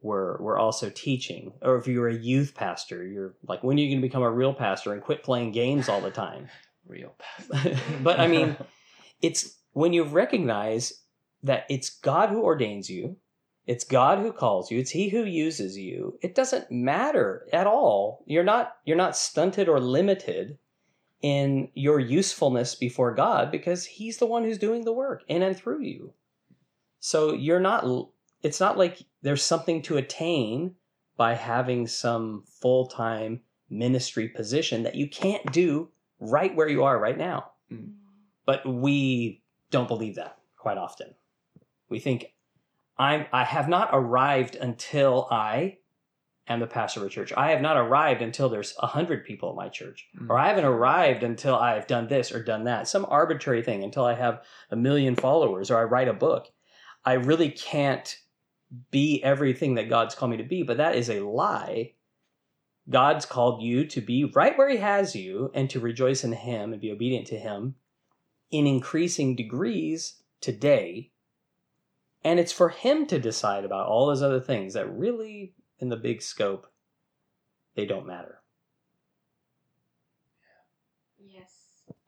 were 0.00 0.38
were 0.40 0.58
also 0.58 0.90
teaching, 0.90 1.52
or 1.62 1.76
if 1.76 1.86
you 1.86 2.00
were 2.00 2.08
a 2.08 2.14
youth 2.14 2.54
pastor, 2.54 3.06
you're 3.06 3.34
like, 3.46 3.62
when 3.62 3.76
are 3.76 3.80
you 3.80 3.88
going 3.88 4.00
to 4.00 4.06
become 4.06 4.22
a 4.22 4.30
real 4.30 4.54
pastor 4.54 4.92
and 4.92 5.02
quit 5.02 5.22
playing 5.22 5.52
games 5.52 5.88
all 5.88 6.00
the 6.00 6.10
time? 6.10 6.48
real 6.86 7.14
pastor. 7.18 7.78
but 8.02 8.20
I 8.20 8.26
mean, 8.26 8.56
it's 9.22 9.56
when 9.72 9.92
you 9.92 10.04
recognize 10.04 10.92
that 11.42 11.66
it's 11.68 11.90
God 11.90 12.30
who 12.30 12.42
ordains 12.42 12.88
you, 12.90 13.16
it's 13.68 13.84
God 13.84 14.20
who 14.20 14.32
calls 14.32 14.70
you, 14.70 14.78
it's 14.78 14.90
He 14.90 15.10
who 15.10 15.24
uses 15.24 15.76
you. 15.76 16.18
It 16.22 16.34
doesn't 16.34 16.70
matter 16.70 17.46
at 17.52 17.66
all. 17.66 18.24
You're 18.26 18.42
not 18.42 18.78
you're 18.86 18.96
not 18.96 19.14
stunted 19.14 19.68
or 19.68 19.78
limited 19.78 20.56
in 21.20 21.68
your 21.74 22.00
usefulness 22.00 22.74
before 22.74 23.14
God 23.14 23.52
because 23.52 23.84
He's 23.84 24.16
the 24.16 24.26
one 24.26 24.42
who's 24.42 24.56
doing 24.56 24.84
the 24.84 24.92
work 24.92 25.22
in 25.28 25.42
and 25.42 25.54
through 25.54 25.82
you. 25.82 26.14
So 27.00 27.34
you're 27.34 27.60
not. 27.60 27.84
It's 28.42 28.58
not 28.58 28.78
like 28.78 29.02
there's 29.20 29.42
something 29.42 29.82
to 29.82 29.98
attain 29.98 30.74
by 31.18 31.34
having 31.34 31.86
some 31.86 32.44
full 32.46 32.86
time 32.86 33.42
ministry 33.68 34.28
position 34.28 34.84
that 34.84 34.94
you 34.94 35.10
can't 35.10 35.52
do 35.52 35.90
right 36.20 36.56
where 36.56 36.68
you 36.68 36.84
are 36.84 36.98
right 36.98 37.18
now. 37.18 37.50
Mm. 37.70 37.92
But 38.46 38.66
we 38.66 39.42
don't 39.70 39.88
believe 39.88 40.14
that 40.14 40.38
quite 40.56 40.78
often. 40.78 41.14
We 41.90 42.00
think 42.00 42.32
I'm 42.98 43.26
I 43.32 43.44
have 43.44 43.68
not 43.68 43.90
arrived 43.92 44.56
until 44.56 45.28
I 45.30 45.78
am 46.48 46.60
the 46.60 46.66
pastor 46.66 47.00
of 47.00 47.06
a 47.06 47.10
church. 47.10 47.32
I 47.36 47.50
have 47.50 47.60
not 47.60 47.76
arrived 47.76 48.22
until 48.22 48.48
there's 48.48 48.74
a 48.78 48.86
hundred 48.86 49.24
people 49.24 49.50
at 49.50 49.56
my 49.56 49.68
church. 49.68 50.06
Mm. 50.18 50.30
Or 50.30 50.38
I 50.38 50.48
haven't 50.48 50.64
arrived 50.64 51.22
until 51.22 51.54
I've 51.54 51.86
done 51.86 52.08
this 52.08 52.32
or 52.32 52.42
done 52.42 52.64
that. 52.64 52.88
Some 52.88 53.06
arbitrary 53.08 53.62
thing 53.62 53.84
until 53.84 54.04
I 54.04 54.14
have 54.14 54.42
a 54.70 54.76
million 54.76 55.14
followers 55.14 55.70
or 55.70 55.78
I 55.78 55.84
write 55.84 56.08
a 56.08 56.14
book. 56.14 56.48
I 57.04 57.14
really 57.14 57.50
can't 57.50 58.18
be 58.90 59.22
everything 59.22 59.74
that 59.74 59.88
God's 59.88 60.14
called 60.14 60.30
me 60.30 60.36
to 60.38 60.42
be, 60.42 60.62
but 60.62 60.76
that 60.78 60.96
is 60.96 61.08
a 61.08 61.20
lie. 61.20 61.92
God's 62.90 63.26
called 63.26 63.62
you 63.62 63.86
to 63.86 64.00
be 64.00 64.24
right 64.24 64.56
where 64.56 64.68
He 64.68 64.78
has 64.78 65.14
you 65.14 65.50
and 65.54 65.68
to 65.70 65.80
rejoice 65.80 66.24
in 66.24 66.32
Him 66.32 66.72
and 66.72 66.80
be 66.80 66.90
obedient 66.90 67.26
to 67.28 67.38
Him 67.38 67.76
in 68.50 68.66
increasing 68.66 69.36
degrees 69.36 70.22
today. 70.40 71.12
And 72.24 72.40
it's 72.40 72.52
for 72.52 72.68
Him 72.68 73.06
to 73.06 73.18
decide 73.18 73.64
about 73.64 73.86
all 73.86 74.06
those 74.06 74.22
other 74.22 74.40
things 74.40 74.74
that 74.74 74.90
really 74.90 75.54
in 75.78 75.88
the 75.88 75.96
big 75.96 76.22
scope, 76.22 76.66
they 77.76 77.86
don't 77.86 78.06
matter. 78.06 78.40
Yes. 81.18 81.52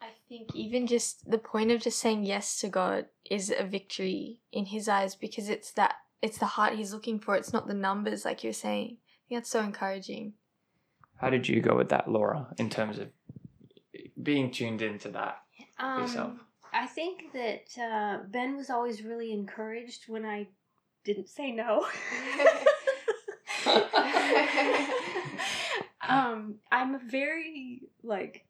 I 0.00 0.08
think 0.28 0.54
even 0.54 0.86
just 0.86 1.30
the 1.30 1.38
point 1.38 1.70
of 1.70 1.80
just 1.80 1.98
saying 1.98 2.24
yes 2.24 2.58
to 2.60 2.68
God 2.68 3.06
is 3.30 3.52
a 3.56 3.64
victory 3.64 4.40
in 4.52 4.66
his 4.66 4.88
eyes 4.88 5.14
because 5.14 5.48
it's 5.48 5.72
that 5.72 5.94
it's 6.22 6.38
the 6.38 6.46
heart 6.46 6.74
he's 6.74 6.92
looking 6.92 7.18
for. 7.18 7.36
It's 7.36 7.52
not 7.52 7.66
the 7.66 7.74
numbers 7.74 8.24
like 8.24 8.44
you're 8.44 8.52
saying. 8.52 8.98
I 8.98 9.22
think 9.28 9.40
that's 9.40 9.50
so 9.50 9.60
encouraging. 9.60 10.34
How 11.16 11.30
did 11.30 11.48
you 11.48 11.60
go 11.60 11.76
with 11.76 11.90
that, 11.90 12.10
Laura, 12.10 12.48
in 12.58 12.68
terms 12.68 12.98
of 12.98 13.08
being 14.22 14.50
tuned 14.50 14.82
into 14.82 15.10
that 15.10 15.38
um, 15.78 16.02
yourself? 16.02 16.32
I 16.72 16.86
think 16.86 17.32
that 17.32 17.78
uh, 17.80 18.18
Ben 18.28 18.56
was 18.56 18.70
always 18.70 19.02
really 19.02 19.32
encouraged 19.32 20.04
when 20.08 20.24
I 20.24 20.48
didn't 21.04 21.28
say 21.28 21.50
no. 21.50 21.86
um, 26.08 26.56
I'm 26.70 26.94
a 26.94 27.00
very 27.04 27.82
like 28.02 28.44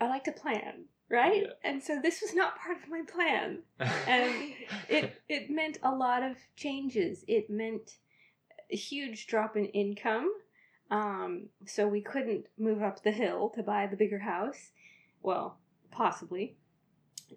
I 0.00 0.08
like 0.08 0.24
to 0.24 0.32
plan, 0.32 0.84
right? 1.08 1.42
Yeah. 1.42 1.52
And 1.64 1.82
so 1.82 2.00
this 2.00 2.20
was 2.22 2.34
not 2.34 2.58
part 2.58 2.78
of 2.82 2.88
my 2.88 3.02
plan. 3.02 3.58
And 4.08 4.54
it 4.88 5.20
it 5.28 5.50
meant 5.50 5.78
a 5.82 5.90
lot 5.94 6.22
of 6.22 6.36
changes. 6.56 7.24
It 7.28 7.50
meant 7.50 7.96
a 8.70 8.76
huge 8.76 9.26
drop 9.26 9.56
in 9.56 9.66
income. 9.66 10.32
Um, 10.90 11.48
so 11.66 11.86
we 11.86 12.00
couldn't 12.00 12.46
move 12.58 12.82
up 12.82 13.02
the 13.02 13.10
hill 13.10 13.50
to 13.54 13.62
buy 13.62 13.86
the 13.86 13.96
bigger 13.96 14.20
house. 14.20 14.70
Well, 15.22 15.58
possibly. 15.90 16.56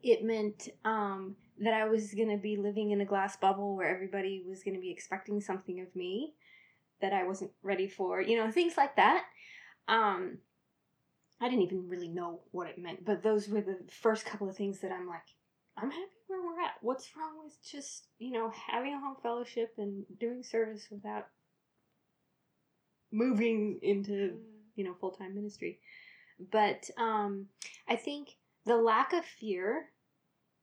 It 0.03 0.23
meant 0.23 0.69
um, 0.85 1.35
that 1.59 1.73
I 1.73 1.85
was 1.85 2.13
going 2.13 2.29
to 2.29 2.37
be 2.37 2.57
living 2.57 2.91
in 2.91 3.01
a 3.01 3.05
glass 3.05 3.37
bubble 3.37 3.75
where 3.75 3.93
everybody 3.93 4.43
was 4.47 4.63
going 4.63 4.75
to 4.75 4.81
be 4.81 4.91
expecting 4.91 5.41
something 5.41 5.79
of 5.81 5.95
me 5.95 6.33
that 7.01 7.13
I 7.13 7.23
wasn't 7.23 7.51
ready 7.63 7.87
for. 7.87 8.21
You 8.21 8.37
know, 8.37 8.51
things 8.51 8.77
like 8.77 8.95
that. 8.95 9.25
Um, 9.87 10.37
I 11.41 11.49
didn't 11.49 11.63
even 11.63 11.89
really 11.89 12.07
know 12.07 12.41
what 12.51 12.67
it 12.67 12.77
meant, 12.77 13.03
but 13.03 13.23
those 13.23 13.49
were 13.49 13.61
the 13.61 13.79
first 13.89 14.25
couple 14.25 14.47
of 14.47 14.55
things 14.55 14.79
that 14.81 14.91
I'm 14.91 15.07
like, 15.07 15.25
I'm 15.75 15.89
happy 15.89 16.11
where 16.27 16.41
we're 16.41 16.61
at. 16.61 16.75
What's 16.81 17.09
wrong 17.17 17.43
with 17.43 17.57
just, 17.63 18.07
you 18.19 18.31
know, 18.31 18.51
having 18.51 18.93
a 18.93 18.99
home 18.99 19.15
fellowship 19.23 19.73
and 19.77 20.05
doing 20.19 20.43
service 20.43 20.87
without 20.91 21.27
moving 23.11 23.79
into, 23.81 24.37
you 24.75 24.83
know, 24.83 24.93
full 24.99 25.11
time 25.11 25.33
ministry? 25.33 25.79
But 26.51 26.89
um, 26.97 27.47
I 27.87 27.95
think 27.95 28.29
the 28.65 28.77
lack 28.77 29.13
of 29.13 29.25
fear 29.25 29.89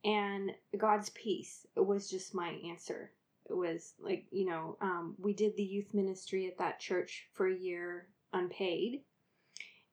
and 0.04 0.52
God's 0.76 1.10
peace 1.10 1.66
was 1.76 2.10
just 2.10 2.34
my 2.34 2.50
answer. 2.68 3.12
It 3.48 3.54
was 3.54 3.94
like, 3.98 4.26
you 4.30 4.46
know, 4.46 4.76
um, 4.80 5.16
we 5.18 5.32
did 5.32 5.56
the 5.56 5.64
youth 5.64 5.94
ministry 5.94 6.46
at 6.46 6.58
that 6.58 6.80
church 6.80 7.28
for 7.32 7.48
a 7.48 7.56
year 7.56 8.08
unpaid. 8.32 9.02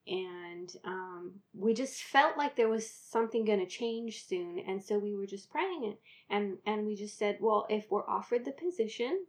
And 0.06 0.70
um, 0.84 1.32
we 1.52 1.74
just 1.74 2.02
felt 2.02 2.36
like 2.36 2.54
there 2.54 2.68
was 2.68 2.88
something 2.88 3.44
going 3.44 3.58
to 3.58 3.66
change 3.66 4.24
soon. 4.24 4.60
And 4.60 4.82
so 4.84 4.98
we 4.98 5.16
were 5.16 5.26
just 5.26 5.50
praying 5.50 5.84
it 5.84 6.00
and 6.28 6.58
and 6.64 6.86
we 6.86 6.94
just 6.96 7.18
said 7.18 7.38
well 7.40 7.66
if 7.68 7.90
we're 7.90 8.08
offered 8.08 8.44
the 8.44 8.52
position 8.52 9.26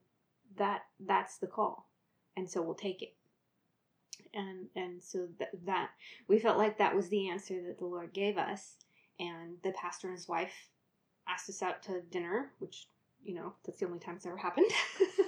that 0.57 0.81
that's 0.99 1.37
the 1.37 1.47
call. 1.47 1.89
And 2.35 2.49
so 2.49 2.61
we'll 2.61 2.75
take 2.75 3.01
it 3.01 3.15
and 4.33 4.67
and 4.75 5.03
so 5.03 5.27
th- 5.37 5.49
that 5.65 5.89
we 6.27 6.39
felt 6.39 6.57
like 6.57 6.77
that 6.77 6.95
was 6.95 7.09
the 7.09 7.29
answer 7.29 7.61
that 7.67 7.79
the 7.79 7.85
lord 7.85 8.13
gave 8.13 8.37
us. 8.37 8.77
And 9.19 9.57
the 9.63 9.71
pastor 9.71 10.07
and 10.07 10.15
his 10.17 10.27
wife 10.27 10.69
asked 11.27 11.49
us 11.49 11.63
out 11.63 11.81
to 11.83 12.01
dinner 12.01 12.51
which 12.59 12.87
you 13.23 13.33
know 13.33 13.53
that's 13.65 13.79
the 13.79 13.85
only 13.85 13.99
time 13.99 14.15
it's 14.15 14.25
ever 14.25 14.37
happened. 14.37 14.71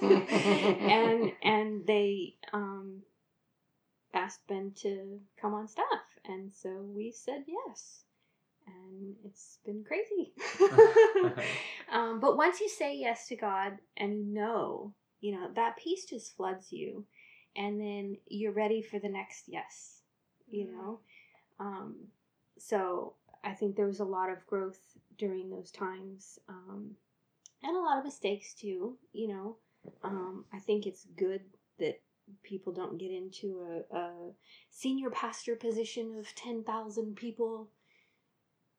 And 0.02 1.32
and 1.42 1.86
they 1.86 2.36
um 2.52 3.02
asked 4.14 4.46
Ben 4.48 4.72
to 4.82 5.20
come 5.40 5.54
on 5.54 5.68
staff, 5.68 5.86
and 6.24 6.52
so 6.52 6.70
we 6.94 7.10
said 7.12 7.44
yes, 7.46 8.04
and 8.66 9.14
it's 9.24 9.58
been 9.64 9.84
crazy. 9.84 10.32
um, 11.92 12.20
but 12.20 12.36
once 12.36 12.60
you 12.60 12.68
say 12.68 12.96
yes 12.96 13.28
to 13.28 13.36
God 13.36 13.78
and 13.96 14.18
you 14.18 14.24
know, 14.34 14.94
you 15.20 15.32
know 15.32 15.50
that 15.54 15.76
peace 15.76 16.04
just 16.04 16.36
floods 16.36 16.72
you, 16.72 17.04
and 17.60 17.78
then 17.78 18.16
you're 18.26 18.52
ready 18.52 18.80
for 18.80 18.98
the 18.98 19.08
next 19.08 19.44
yes. 19.46 20.00
You 20.48 20.72
know, 20.72 21.00
um, 21.60 21.94
so 22.58 23.14
I 23.44 23.52
think 23.52 23.76
there 23.76 23.86
was 23.86 24.00
a 24.00 24.04
lot 24.04 24.30
of 24.30 24.46
growth 24.46 24.80
during 25.16 25.48
those 25.48 25.70
times, 25.70 26.40
um, 26.48 26.92
and 27.62 27.76
a 27.76 27.80
lot 27.80 27.98
of 27.98 28.04
mistakes 28.04 28.54
too. 28.54 28.96
You 29.12 29.28
know, 29.28 29.56
um, 30.02 30.46
I 30.52 30.58
think 30.58 30.86
it's 30.86 31.06
good 31.16 31.42
that 31.78 32.00
people 32.42 32.72
don't 32.72 32.98
get 32.98 33.12
into 33.12 33.84
a, 33.92 33.96
a 33.96 34.12
senior 34.70 35.10
pastor 35.10 35.54
position 35.54 36.16
of 36.18 36.34
10,000 36.34 37.14
people 37.14 37.68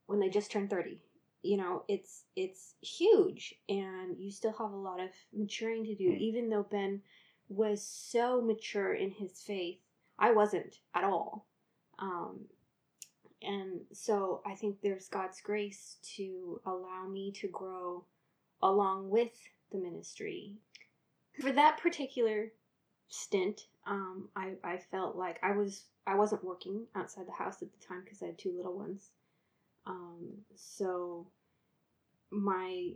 when 0.08 0.20
they 0.20 0.30
just 0.30 0.52
turn 0.52 0.68
30 0.68 1.00
you 1.44 1.58
know 1.58 1.84
it's 1.88 2.26
it's 2.36 2.76
huge 2.82 3.56
and 3.68 4.16
you 4.20 4.32
still 4.32 4.52
have 4.52 4.72
a 4.72 4.76
lot 4.76 5.00
of 5.00 5.10
maturing 5.34 5.84
to 5.84 5.96
do 5.96 6.16
even 6.20 6.50
though 6.50 6.66
Ben 6.70 7.02
was 7.52 7.86
so 7.86 8.42
mature 8.42 8.94
in 8.94 9.12
his 9.12 9.42
faith. 9.42 9.80
I 10.18 10.32
wasn't 10.32 10.78
at 10.96 11.04
all. 11.04 11.48
Um 12.00 12.46
and 13.42 13.82
so 13.92 14.42
I 14.46 14.54
think 14.54 14.78
there's 14.82 15.08
God's 15.08 15.42
grace 15.42 15.98
to 16.16 16.62
allow 16.66 17.08
me 17.08 17.32
to 17.34 17.48
grow 17.48 18.06
along 18.62 19.10
with 19.10 19.32
the 19.72 19.80
ministry. 19.80 20.54
For 21.42 21.52
that 21.52 21.80
particular 21.80 22.52
stint 23.08 23.66
um, 23.86 24.30
I, 24.36 24.54
I 24.64 24.78
felt 24.78 25.16
like 25.16 25.40
i 25.44 25.52
was 25.52 25.86
i 26.08 26.16
wasn't 26.16 26.44
working 26.44 26.86
outside 26.96 27.28
the 27.28 27.32
house 27.32 27.62
at 27.62 27.70
the 27.72 27.86
time 27.86 28.02
because 28.04 28.22
i 28.22 28.28
had 28.28 28.38
two 28.38 28.54
little 28.56 28.78
ones. 28.78 29.10
Um, 29.86 30.30
so 30.56 31.28
my 32.30 32.92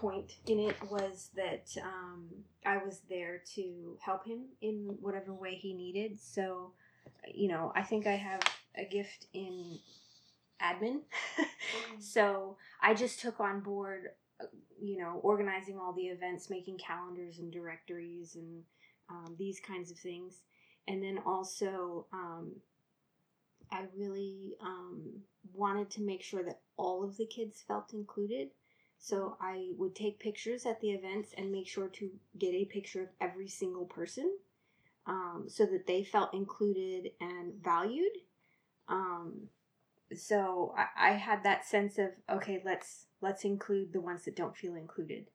point 0.00 0.36
in 0.46 0.58
it 0.58 0.76
was 0.90 1.30
that 1.34 1.76
um, 1.82 2.28
i 2.64 2.76
was 2.78 3.00
there 3.08 3.42
to 3.54 3.96
help 4.00 4.24
him 4.24 4.44
in 4.60 4.96
whatever 5.00 5.32
way 5.32 5.54
he 5.54 5.72
needed 5.74 6.18
so 6.20 6.72
you 7.34 7.48
know 7.48 7.72
i 7.74 7.82
think 7.82 8.06
i 8.06 8.16
have 8.16 8.40
a 8.76 8.84
gift 8.84 9.26
in 9.32 9.78
admin 10.62 11.00
so 11.98 12.56
i 12.80 12.94
just 12.94 13.20
took 13.20 13.40
on 13.40 13.60
board 13.60 14.10
you 14.80 14.98
know, 14.98 15.20
organizing 15.22 15.78
all 15.78 15.92
the 15.92 16.06
events, 16.06 16.50
making 16.50 16.78
calendars 16.78 17.38
and 17.38 17.52
directories 17.52 18.36
and 18.36 18.62
um, 19.10 19.34
these 19.38 19.60
kinds 19.60 19.90
of 19.90 19.96
things. 19.98 20.42
And 20.86 21.02
then 21.02 21.18
also, 21.26 22.06
um, 22.12 22.52
I 23.70 23.84
really 23.96 24.54
um, 24.62 25.02
wanted 25.52 25.90
to 25.90 26.02
make 26.02 26.22
sure 26.22 26.42
that 26.44 26.60
all 26.76 27.04
of 27.04 27.16
the 27.16 27.26
kids 27.26 27.62
felt 27.66 27.92
included. 27.92 28.48
So 28.98 29.36
I 29.40 29.68
would 29.76 29.94
take 29.94 30.18
pictures 30.18 30.66
at 30.66 30.80
the 30.80 30.90
events 30.90 31.32
and 31.36 31.52
make 31.52 31.68
sure 31.68 31.88
to 31.88 32.10
get 32.38 32.54
a 32.54 32.64
picture 32.64 33.02
of 33.02 33.08
every 33.20 33.48
single 33.48 33.86
person 33.86 34.38
um, 35.06 35.44
so 35.48 35.64
that 35.66 35.86
they 35.86 36.04
felt 36.04 36.34
included 36.34 37.12
and 37.20 37.54
valued. 37.62 38.12
Um, 38.88 39.48
so 40.14 40.74
I, 40.76 41.10
I 41.10 41.12
had 41.12 41.44
that 41.44 41.64
sense 41.64 41.98
of 41.98 42.10
okay, 42.30 42.62
let's 42.64 43.06
let's 43.20 43.44
include 43.44 43.92
the 43.92 44.00
ones 44.00 44.24
that 44.24 44.36
don't 44.36 44.56
feel 44.56 44.74
included. 44.74 45.26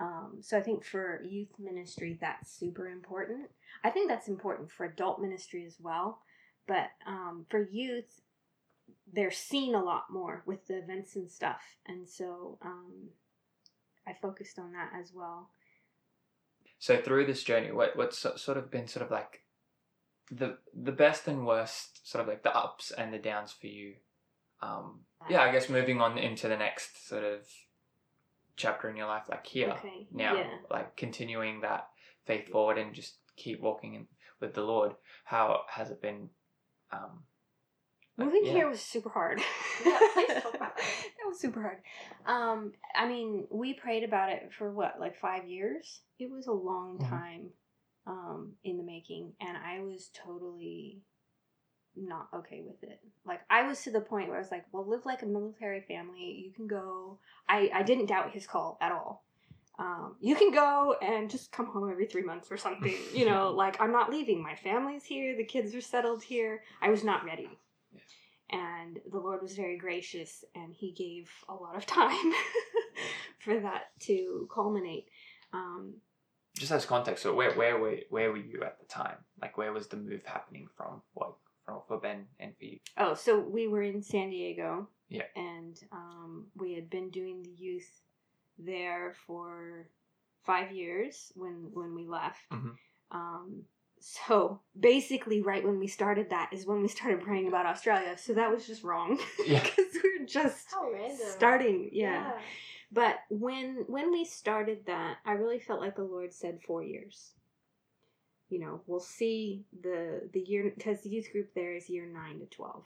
Um, 0.00 0.38
so 0.40 0.58
I 0.58 0.60
think 0.60 0.84
for 0.84 1.22
youth 1.24 1.50
ministry, 1.58 2.18
that's 2.20 2.50
super 2.52 2.88
important. 2.88 3.48
I 3.84 3.90
think 3.90 4.08
that's 4.08 4.28
important 4.28 4.70
for 4.70 4.86
adult 4.86 5.20
ministry 5.20 5.64
as 5.66 5.76
well. 5.80 6.20
But 6.66 6.88
um, 7.06 7.46
for 7.48 7.62
youth, 7.70 8.20
they're 9.14 9.30
seen 9.30 9.74
a 9.74 9.82
lot 9.82 10.04
more 10.10 10.42
with 10.46 10.66
the 10.66 10.78
events 10.78 11.16
and 11.16 11.30
stuff. 11.30 11.62
And 11.86 12.08
so 12.08 12.58
um, 12.62 13.10
I 14.06 14.12
focused 14.20 14.58
on 14.58 14.72
that 14.72 14.90
as 14.98 15.12
well. 15.14 15.50
So 16.78 16.96
through 17.00 17.26
this 17.26 17.44
journey, 17.44 17.72
what 17.72 17.96
what's 17.96 18.18
sort 18.18 18.58
of 18.58 18.70
been 18.70 18.88
sort 18.88 19.04
of 19.06 19.10
like 19.10 19.42
the 20.30 20.58
the 20.74 20.92
best 20.92 21.28
and 21.28 21.46
worst, 21.46 22.08
sort 22.08 22.22
of 22.22 22.28
like 22.28 22.42
the 22.42 22.54
ups 22.54 22.90
and 22.90 23.12
the 23.12 23.18
downs 23.18 23.52
for 23.52 23.68
you? 23.68 23.94
Um, 24.60 25.00
yeah, 25.28 25.42
I 25.42 25.52
guess 25.52 25.68
moving 25.68 26.00
on 26.00 26.18
into 26.18 26.48
the 26.48 26.56
next 26.56 27.08
sort 27.08 27.24
of 27.24 27.40
chapter 28.56 28.88
in 28.88 28.96
your 28.96 29.06
life, 29.06 29.24
like 29.30 29.46
here 29.46 29.70
Okay, 29.70 30.06
now, 30.12 30.36
yeah. 30.36 30.46
like 30.70 30.96
continuing 30.96 31.60
that 31.60 31.88
faith 32.26 32.48
forward 32.48 32.78
and 32.78 32.94
just 32.94 33.16
keep 33.36 33.60
walking 33.60 33.94
in, 33.94 34.06
with 34.40 34.54
the 34.54 34.62
Lord. 34.62 34.94
How 35.24 35.62
has 35.70 35.90
it 35.90 36.02
been? 36.02 36.30
Um, 36.92 37.24
Moving 38.16 38.42
yeah. 38.44 38.52
here 38.52 38.68
was 38.68 38.80
super 38.80 39.08
hard. 39.10 39.40
Yeah, 39.84 39.98
please 40.12 40.28
talk 40.42 40.54
about 40.54 40.76
that. 40.76 40.84
that 40.84 41.26
was 41.26 41.40
super 41.40 41.60
hard. 41.62 41.78
Um, 42.26 42.72
I 42.94 43.08
mean, 43.08 43.46
we 43.50 43.74
prayed 43.74 44.04
about 44.04 44.30
it 44.30 44.50
for 44.56 44.70
what, 44.70 45.00
like 45.00 45.16
five 45.20 45.48
years? 45.48 46.00
It 46.20 46.30
was 46.30 46.46
a 46.46 46.52
long 46.52 46.98
Mhm. 46.98 47.08
time 47.10 47.50
um, 48.06 48.52
in 48.62 48.76
the 48.76 48.84
making, 48.84 49.32
and 49.40 49.56
I 49.56 49.80
was 49.80 50.10
totally 50.14 51.00
not 51.96 52.28
okay 52.34 52.62
with 52.64 52.82
it. 52.82 53.00
Like, 53.24 53.40
I 53.50 53.66
was 53.66 53.82
to 53.84 53.90
the 53.90 54.00
point 54.00 54.28
where 54.28 54.36
I 54.36 54.40
was 54.40 54.50
like, 54.50 54.64
well, 54.72 54.86
live 54.86 55.04
like 55.06 55.22
a 55.22 55.26
military 55.26 55.80
family. 55.80 56.42
You 56.46 56.52
can 56.52 56.66
go. 56.66 57.18
I, 57.48 57.70
I 57.74 57.82
didn't 57.82 58.06
doubt 58.06 58.30
his 58.32 58.46
call 58.46 58.78
at 58.80 58.92
all. 58.92 59.24
um, 59.78 60.14
you 60.20 60.36
can 60.36 60.52
go 60.52 60.94
and 61.02 61.28
just 61.30 61.50
come 61.50 61.66
home 61.66 61.90
every 61.90 62.06
three 62.06 62.22
months 62.22 62.48
or 62.52 62.56
something. 62.56 62.94
You 63.12 63.24
know, 63.26 63.50
like 63.56 63.80
I'm 63.80 63.90
not 63.90 64.08
leaving. 64.10 64.40
My 64.42 64.54
family's 64.54 65.04
here. 65.04 65.36
The 65.36 65.44
kids 65.44 65.74
are 65.74 65.80
settled 65.80 66.22
here. 66.22 66.62
I 66.80 66.90
was 66.90 67.02
not 67.02 67.24
ready. 67.24 67.48
And 68.50 69.00
the 69.10 69.18
Lord 69.18 69.42
was 69.42 69.56
very 69.56 69.78
gracious 69.78 70.44
and 70.54 70.74
He 70.74 70.92
gave 70.92 71.30
a 71.48 71.54
lot 71.54 71.76
of 71.76 71.86
time 72.00 72.32
for 73.40 73.58
that 73.60 73.90
to 74.00 74.48
culminate. 74.52 75.08
Um, 75.52 75.94
Just 76.56 76.72
as 76.72 76.86
context, 76.86 77.22
so 77.22 77.34
where 77.34 77.52
where 77.52 77.78
were 77.78 77.96
where 78.10 78.30
were 78.30 78.36
you 78.38 78.62
at 78.62 78.78
the 78.78 78.86
time? 78.86 79.16
Like 79.40 79.56
where 79.56 79.72
was 79.72 79.88
the 79.88 79.96
move 79.96 80.24
happening 80.24 80.68
from? 80.76 81.02
What 81.14 81.34
from 81.64 81.80
for 81.88 81.98
Ben 81.98 82.26
and 82.38 82.56
for 82.58 82.64
you? 82.64 82.78
Oh, 82.98 83.14
so 83.14 83.38
we 83.40 83.66
were 83.68 83.82
in 83.82 84.02
San 84.02 84.30
Diego. 84.30 84.88
Yeah. 85.08 85.22
And 85.36 85.78
um, 85.92 86.46
we 86.56 86.74
had 86.74 86.90
been 86.90 87.10
doing 87.10 87.42
the 87.42 87.54
youth 87.56 87.90
there 88.58 89.14
for 89.26 89.88
five 90.44 90.72
years 90.72 91.32
when 91.34 91.70
when 91.72 91.94
we 91.94 92.06
left. 92.06 92.40
Mhm. 92.52 92.76
Um, 93.10 93.62
so 94.06 94.60
basically, 94.78 95.40
right 95.40 95.64
when 95.64 95.78
we 95.78 95.86
started 95.86 96.28
that 96.28 96.50
is 96.52 96.66
when 96.66 96.82
we 96.82 96.88
started 96.88 97.22
praying 97.22 97.48
about 97.48 97.64
Australia. 97.64 98.18
So 98.18 98.34
that 98.34 98.50
was 98.50 98.66
just 98.66 98.84
wrong 98.84 99.18
Yeah. 99.46 99.62
because 99.62 99.94
we're 100.02 100.26
just 100.26 100.66
How 100.70 100.90
random. 100.92 101.16
starting. 101.30 101.88
Yeah. 101.90 102.32
But 102.92 103.20
when 103.30 103.84
when 103.88 104.12
we 104.12 104.26
started 104.26 104.84
that, 104.86 105.16
I 105.24 105.32
really 105.32 105.58
felt 105.58 105.80
like 105.80 105.96
the 105.96 106.04
Lord 106.04 106.34
said 106.34 106.60
four 106.66 106.82
years. 106.82 107.30
You 108.50 108.60
know, 108.60 108.82
we'll 108.86 109.00
see 109.00 109.64
the 109.82 110.28
the 110.34 110.40
year 110.40 110.70
because 110.74 111.00
the 111.00 111.08
youth 111.08 111.32
group 111.32 111.54
there 111.54 111.74
is 111.74 111.88
year 111.88 112.04
nine 112.06 112.40
to 112.40 112.46
twelve, 112.46 112.84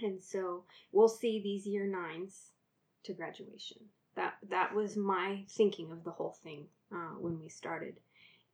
and 0.00 0.20
so 0.22 0.64
we'll 0.90 1.08
see 1.08 1.40
these 1.40 1.64
year 1.64 1.86
nines 1.86 2.50
to 3.04 3.12
graduation. 3.12 3.78
That 4.16 4.34
that 4.50 4.74
was 4.74 4.96
my 4.96 5.44
thinking 5.48 5.92
of 5.92 6.02
the 6.02 6.10
whole 6.10 6.36
thing 6.42 6.66
uh, 6.92 7.14
when 7.20 7.40
we 7.40 7.48
started, 7.48 7.94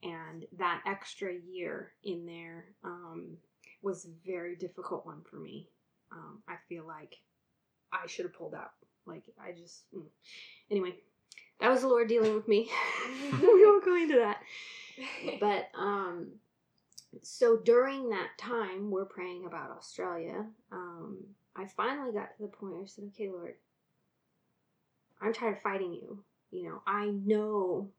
and 0.05 0.45
that 0.59 0.83
extra 0.87 1.33
year 1.35 1.93
in 2.05 2.27
there 2.27 2.67
um, 2.85 3.37
was 3.83 4.05
a 4.05 4.09
very 4.27 4.55
difficult 4.55 5.05
one 5.07 5.23
for 5.29 5.37
me. 5.37 5.69
Um, 6.13 6.43
I 6.47 6.57
feel 6.69 6.87
like 6.87 7.17
I 7.93 8.07
should 8.07 8.27
have 8.27 8.35
pulled 8.35 8.55
out. 8.55 8.73
Like 9.07 9.25
I 9.43 9.53
just 9.53 9.85
mm. 9.95 10.05
anyway, 10.71 10.95
that 11.61 11.71
was 11.71 11.83
the 11.83 11.89
Lord 11.89 12.09
dealing 12.09 12.35
with 12.35 12.49
me. 12.49 12.71
we 13.43 13.67
won't 13.67 13.85
go 13.85 13.97
into 13.97 14.17
that. 14.17 14.41
But 15.41 15.71
um 15.77 16.29
so 17.23 17.57
during 17.57 18.11
that 18.11 18.29
time 18.39 18.93
we're 18.93 19.05
praying 19.05 19.45
about 19.45 19.73
Australia. 19.73 20.47
Um 20.71 21.19
I 21.57 21.67
finally 21.67 22.13
got 22.13 22.37
to 22.37 22.43
the 22.43 22.49
point 22.49 22.75
where 22.75 22.83
I 22.83 22.87
said, 22.87 23.11
Okay, 23.13 23.29
Lord, 23.29 23.55
I'm 25.21 25.33
tired 25.33 25.57
of 25.57 25.63
fighting 25.63 25.93
you. 25.93 26.23
You 26.51 26.69
know, 26.69 26.83
I 26.87 27.07
know 27.07 27.91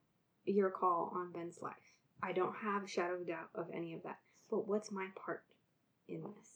your 0.45 0.69
call 0.69 1.11
on 1.15 1.31
Ben's 1.31 1.61
life. 1.61 1.73
I 2.21 2.31
don't 2.31 2.55
have 2.55 2.83
a 2.83 2.87
shadow 2.87 3.15
of 3.15 3.27
doubt 3.27 3.49
of 3.55 3.67
any 3.73 3.93
of 3.93 4.03
that. 4.03 4.19
But 4.49 4.67
what's 4.67 4.91
my 4.91 5.07
part 5.15 5.43
in 6.07 6.21
this? 6.21 6.49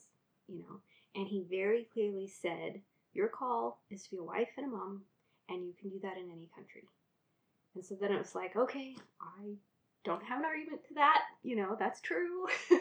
You 0.48 0.60
know? 0.60 0.80
And 1.16 1.28
he 1.28 1.46
very 1.50 1.88
clearly 1.94 2.28
said, 2.28 2.82
Your 3.14 3.28
call 3.28 3.82
is 3.90 4.04
to 4.04 4.12
be 4.12 4.18
a 4.18 4.24
wife 4.24 4.50
and 4.58 4.68
a 4.68 4.70
mom, 4.70 5.02
and 5.50 5.66
you 5.66 5.74
can 5.80 5.90
do 5.90 6.00
that 6.02 6.18
in 6.18 6.32
any 6.32 6.50
country. 6.56 6.84
And 7.76 7.86
so 7.86 7.96
then 7.96 8.12
it 8.12 8.18
was 8.18 8.36
like, 8.36 8.56
okay, 8.56 8.96
I 9.22 9.54
don't 10.04 10.24
have 10.24 10.40
an 10.40 10.46
argument 10.46 10.84
to 10.88 10.94
that. 10.96 11.22
You 11.44 11.56
know, 11.56 11.76
that's 11.78 12.02
true. 12.02 12.48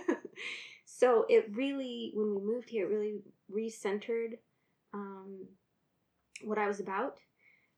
so 0.84 1.26
it 1.28 1.50
really, 1.54 2.12
when 2.14 2.34
we 2.34 2.40
moved 2.40 2.70
here, 2.70 2.86
it 2.86 2.94
really 2.94 3.20
recentered 3.52 4.38
um, 4.94 5.46
what 6.42 6.58
I 6.58 6.68
was 6.68 6.80
about 6.80 7.18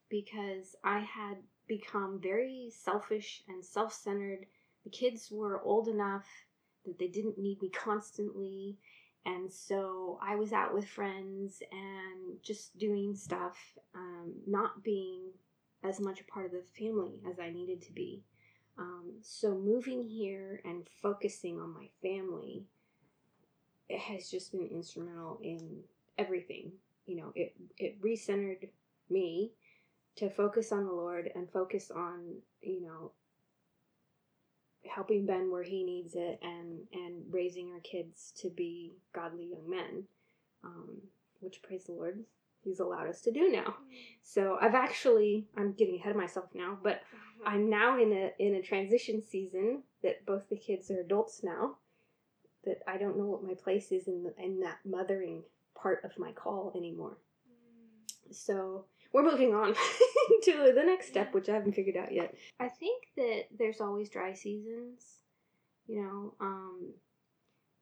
because 0.09 0.75
I 0.83 0.99
had 0.99 1.37
become 1.67 2.19
very 2.21 2.71
selfish 2.71 3.43
and 3.47 3.63
self 3.63 3.93
centered. 3.93 4.45
The 4.83 4.89
kids 4.89 5.29
were 5.31 5.61
old 5.61 5.87
enough 5.87 6.25
that 6.85 6.97
they 6.97 7.07
didn't 7.07 7.37
need 7.37 7.61
me 7.61 7.69
constantly. 7.69 8.77
And 9.25 9.51
so 9.51 10.19
I 10.21 10.35
was 10.35 10.51
out 10.51 10.73
with 10.73 10.87
friends 10.87 11.61
and 11.71 12.41
just 12.41 12.77
doing 12.77 13.15
stuff, 13.15 13.57
um, 13.93 14.33
not 14.47 14.83
being 14.83 15.29
as 15.83 15.99
much 15.99 16.21
a 16.21 16.23
part 16.25 16.45
of 16.47 16.51
the 16.51 16.63
family 16.77 17.21
as 17.29 17.39
I 17.39 17.51
needed 17.51 17.81
to 17.83 17.93
be. 17.93 18.23
Um, 18.77 19.13
so 19.21 19.53
moving 19.53 20.03
here 20.03 20.61
and 20.65 20.87
focusing 21.01 21.59
on 21.59 21.73
my 21.73 21.89
family 22.01 22.65
it 23.91 23.99
has 23.99 24.29
just 24.29 24.53
been 24.53 24.67
instrumental 24.67 25.39
in 25.43 25.81
everything. 26.17 26.71
You 27.05 27.17
know, 27.17 27.33
it 27.35 27.53
it 27.77 28.01
recentered 28.01 28.69
me 29.09 29.51
to 30.15 30.29
focus 30.29 30.71
on 30.71 30.85
the 30.85 30.91
Lord 30.91 31.29
and 31.35 31.51
focus 31.51 31.91
on 31.91 32.37
you 32.61 32.81
know 32.81 33.11
helping 34.89 35.25
Ben 35.25 35.51
where 35.51 35.63
he 35.63 35.83
needs 35.83 36.15
it 36.15 36.39
and 36.41 36.79
and 36.93 37.23
raising 37.29 37.71
our 37.71 37.79
kids 37.79 38.33
to 38.37 38.49
be 38.49 38.93
godly 39.13 39.45
young 39.51 39.69
men, 39.69 40.03
um, 40.63 40.97
which 41.39 41.61
praise 41.61 41.85
the 41.85 41.93
Lord, 41.93 42.23
He's 42.63 42.79
allowed 42.79 43.07
us 43.07 43.21
to 43.21 43.31
do 43.31 43.49
now. 43.51 43.75
So 44.23 44.57
I've 44.61 44.75
actually 44.75 45.47
I'm 45.57 45.73
getting 45.73 45.95
ahead 45.95 46.11
of 46.11 46.17
myself 46.17 46.45
now, 46.53 46.77
but 46.81 47.01
I'm 47.45 47.69
now 47.69 47.99
in 47.99 48.11
a 48.13 48.31
in 48.39 48.55
a 48.55 48.61
transition 48.61 49.23
season 49.23 49.83
that 50.03 50.25
both 50.25 50.49
the 50.49 50.57
kids 50.57 50.91
are 50.91 50.99
adults 50.99 51.41
now. 51.43 51.77
That 52.65 52.81
I 52.87 52.97
don't 52.97 53.17
know 53.17 53.25
what 53.25 53.43
my 53.43 53.55
place 53.55 53.91
is 53.91 54.07
in 54.07 54.23
the, 54.23 54.33
in 54.43 54.59
that 54.59 54.77
mothering 54.85 55.41
part 55.75 56.03
of 56.03 56.17
my 56.19 56.31
call 56.31 56.71
anymore. 56.75 57.17
So 58.29 58.85
we're 59.13 59.23
moving 59.23 59.53
on 59.53 59.73
to 60.43 60.71
the 60.73 60.83
next 60.83 61.07
step, 61.07 61.33
which 61.33 61.49
I 61.49 61.53
haven't 61.53 61.73
figured 61.73 61.97
out 61.97 62.13
yet. 62.13 62.33
I 62.59 62.69
think 62.69 63.03
that 63.17 63.43
there's 63.57 63.81
always 63.81 64.09
dry 64.09 64.33
seasons, 64.33 65.19
you 65.87 66.01
know, 66.01 66.33
um, 66.39 66.93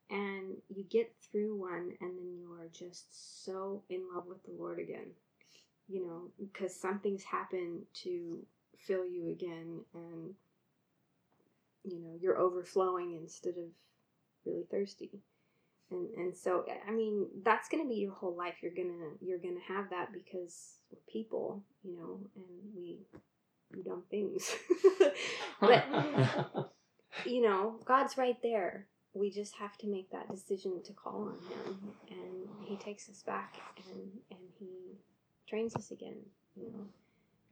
and 0.10 0.58
you 0.70 0.84
get 0.84 1.14
through 1.32 1.56
one, 1.56 1.92
and 2.02 2.18
then 2.18 2.36
you 2.38 2.52
are 2.60 2.68
just 2.74 3.44
so 3.46 3.84
in 3.90 4.02
love 4.14 4.26
with 4.28 4.44
the 4.44 4.52
Lord 4.58 4.80
again, 4.80 5.12
you 5.88 6.06
know, 6.06 6.22
because 6.40 6.76
something's 6.76 7.24
happened 7.24 7.84
to 8.04 8.40
fill 8.78 9.06
you 9.06 9.30
again, 9.30 9.82
and 9.94 10.34
you 11.84 12.00
know 12.00 12.18
you're 12.20 12.38
overflowing 12.38 13.16
instead 13.16 13.56
of 13.58 13.66
really 14.46 14.66
thirsty 14.70 15.22
and 15.92 16.10
and 16.16 16.36
so 16.36 16.66
i 16.88 16.92
mean 16.92 17.28
that's 17.44 17.70
going 17.70 17.84
to 17.84 17.90
be 17.90 17.96
your 17.96 18.14
whole 18.14 18.36
life. 18.36 18.56
You're 18.62 18.74
going 18.74 18.90
to 18.90 19.26
you're 19.26 19.40
going 19.40 19.56
to 19.56 19.74
have 19.74 19.90
that 19.90 20.12
because 20.14 20.76
we're 20.92 21.00
people 21.12 21.64
you 21.84 21.96
know 21.98 22.20
and 22.36 22.46
we 22.76 23.00
do 23.74 23.84
dumb 23.84 24.04
things. 24.10 24.56
But 25.60 25.86
you 27.26 27.42
know 27.42 27.76
god's 27.86 28.18
right 28.18 28.38
there. 28.42 28.88
We 29.14 29.32
just 29.32 29.56
have 29.56 29.78
to 29.80 29.88
make 29.88 30.12
that 30.12 30.30
decision 30.30 30.82
to 30.84 30.94
call 30.94 31.24
on 31.24 31.40
him. 31.50 31.80
And 32.10 32.48
he 32.66 32.78
takes 32.78 33.10
us 33.10 33.24
back 33.24 33.58
and 33.90 34.10
and 34.32 34.40
he 34.60 34.98
trains 35.48 35.76
us 35.76 35.92
again 35.92 36.18
you 36.56 36.72
know. 36.72 36.86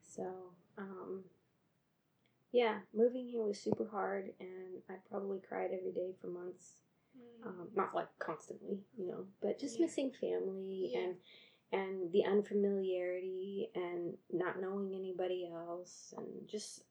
So 0.01 0.23
um 0.77 1.23
yeah 2.51 2.75
moving 2.93 3.27
here 3.27 3.41
was 3.41 3.59
super 3.59 3.87
hard 3.91 4.31
and 4.39 4.81
i 4.89 4.93
probably 5.09 5.39
cried 5.47 5.71
every 5.77 5.91
day 5.91 6.13
for 6.21 6.27
months 6.27 6.75
um, 7.45 7.67
not 7.75 7.93
like 7.95 8.07
constantly, 8.19 8.79
you 8.97 9.07
know, 9.07 9.25
but 9.41 9.59
just 9.59 9.79
Yeah. 9.79 9.85
missing 9.85 10.11
family 10.11 10.91
Yeah. 10.93 10.99
and 10.99 11.17
and 11.73 12.11
the 12.13 12.23
unfamiliarity 12.23 13.69
and 13.75 14.17
not 14.31 14.59
knowing 14.61 14.95
anybody 14.95 15.49
else 15.51 16.13
and 16.17 16.47
just 16.47 16.83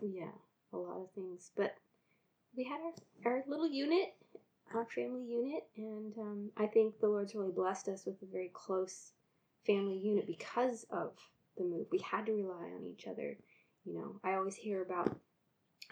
yeah, 0.00 0.30
a 0.72 0.76
lot 0.76 1.00
of 1.00 1.10
things. 1.12 1.50
But 1.56 1.76
we 2.56 2.64
had 2.64 2.80
our, 2.80 3.32
our 3.32 3.44
little 3.46 3.68
unit, 3.68 4.14
our 4.74 4.86
family 4.86 5.24
unit, 5.24 5.64
and 5.76 6.16
um, 6.18 6.50
I 6.56 6.66
think 6.66 6.98
the 7.00 7.08
Lord's 7.08 7.34
really 7.34 7.52
blessed 7.52 7.88
us 7.88 8.06
with 8.06 8.22
a 8.22 8.26
very 8.26 8.50
close 8.52 9.12
family 9.66 9.98
unit 9.98 10.26
because 10.26 10.86
of 10.90 11.12
the 11.56 11.64
move. 11.64 11.86
We 11.90 11.98
had 11.98 12.26
to 12.26 12.32
rely 12.32 12.70
on 12.76 12.86
each 12.86 13.06
other. 13.06 13.36
You 13.84 13.94
know, 13.94 14.20
I 14.24 14.34
always 14.34 14.56
hear 14.56 14.82
about 14.82 15.16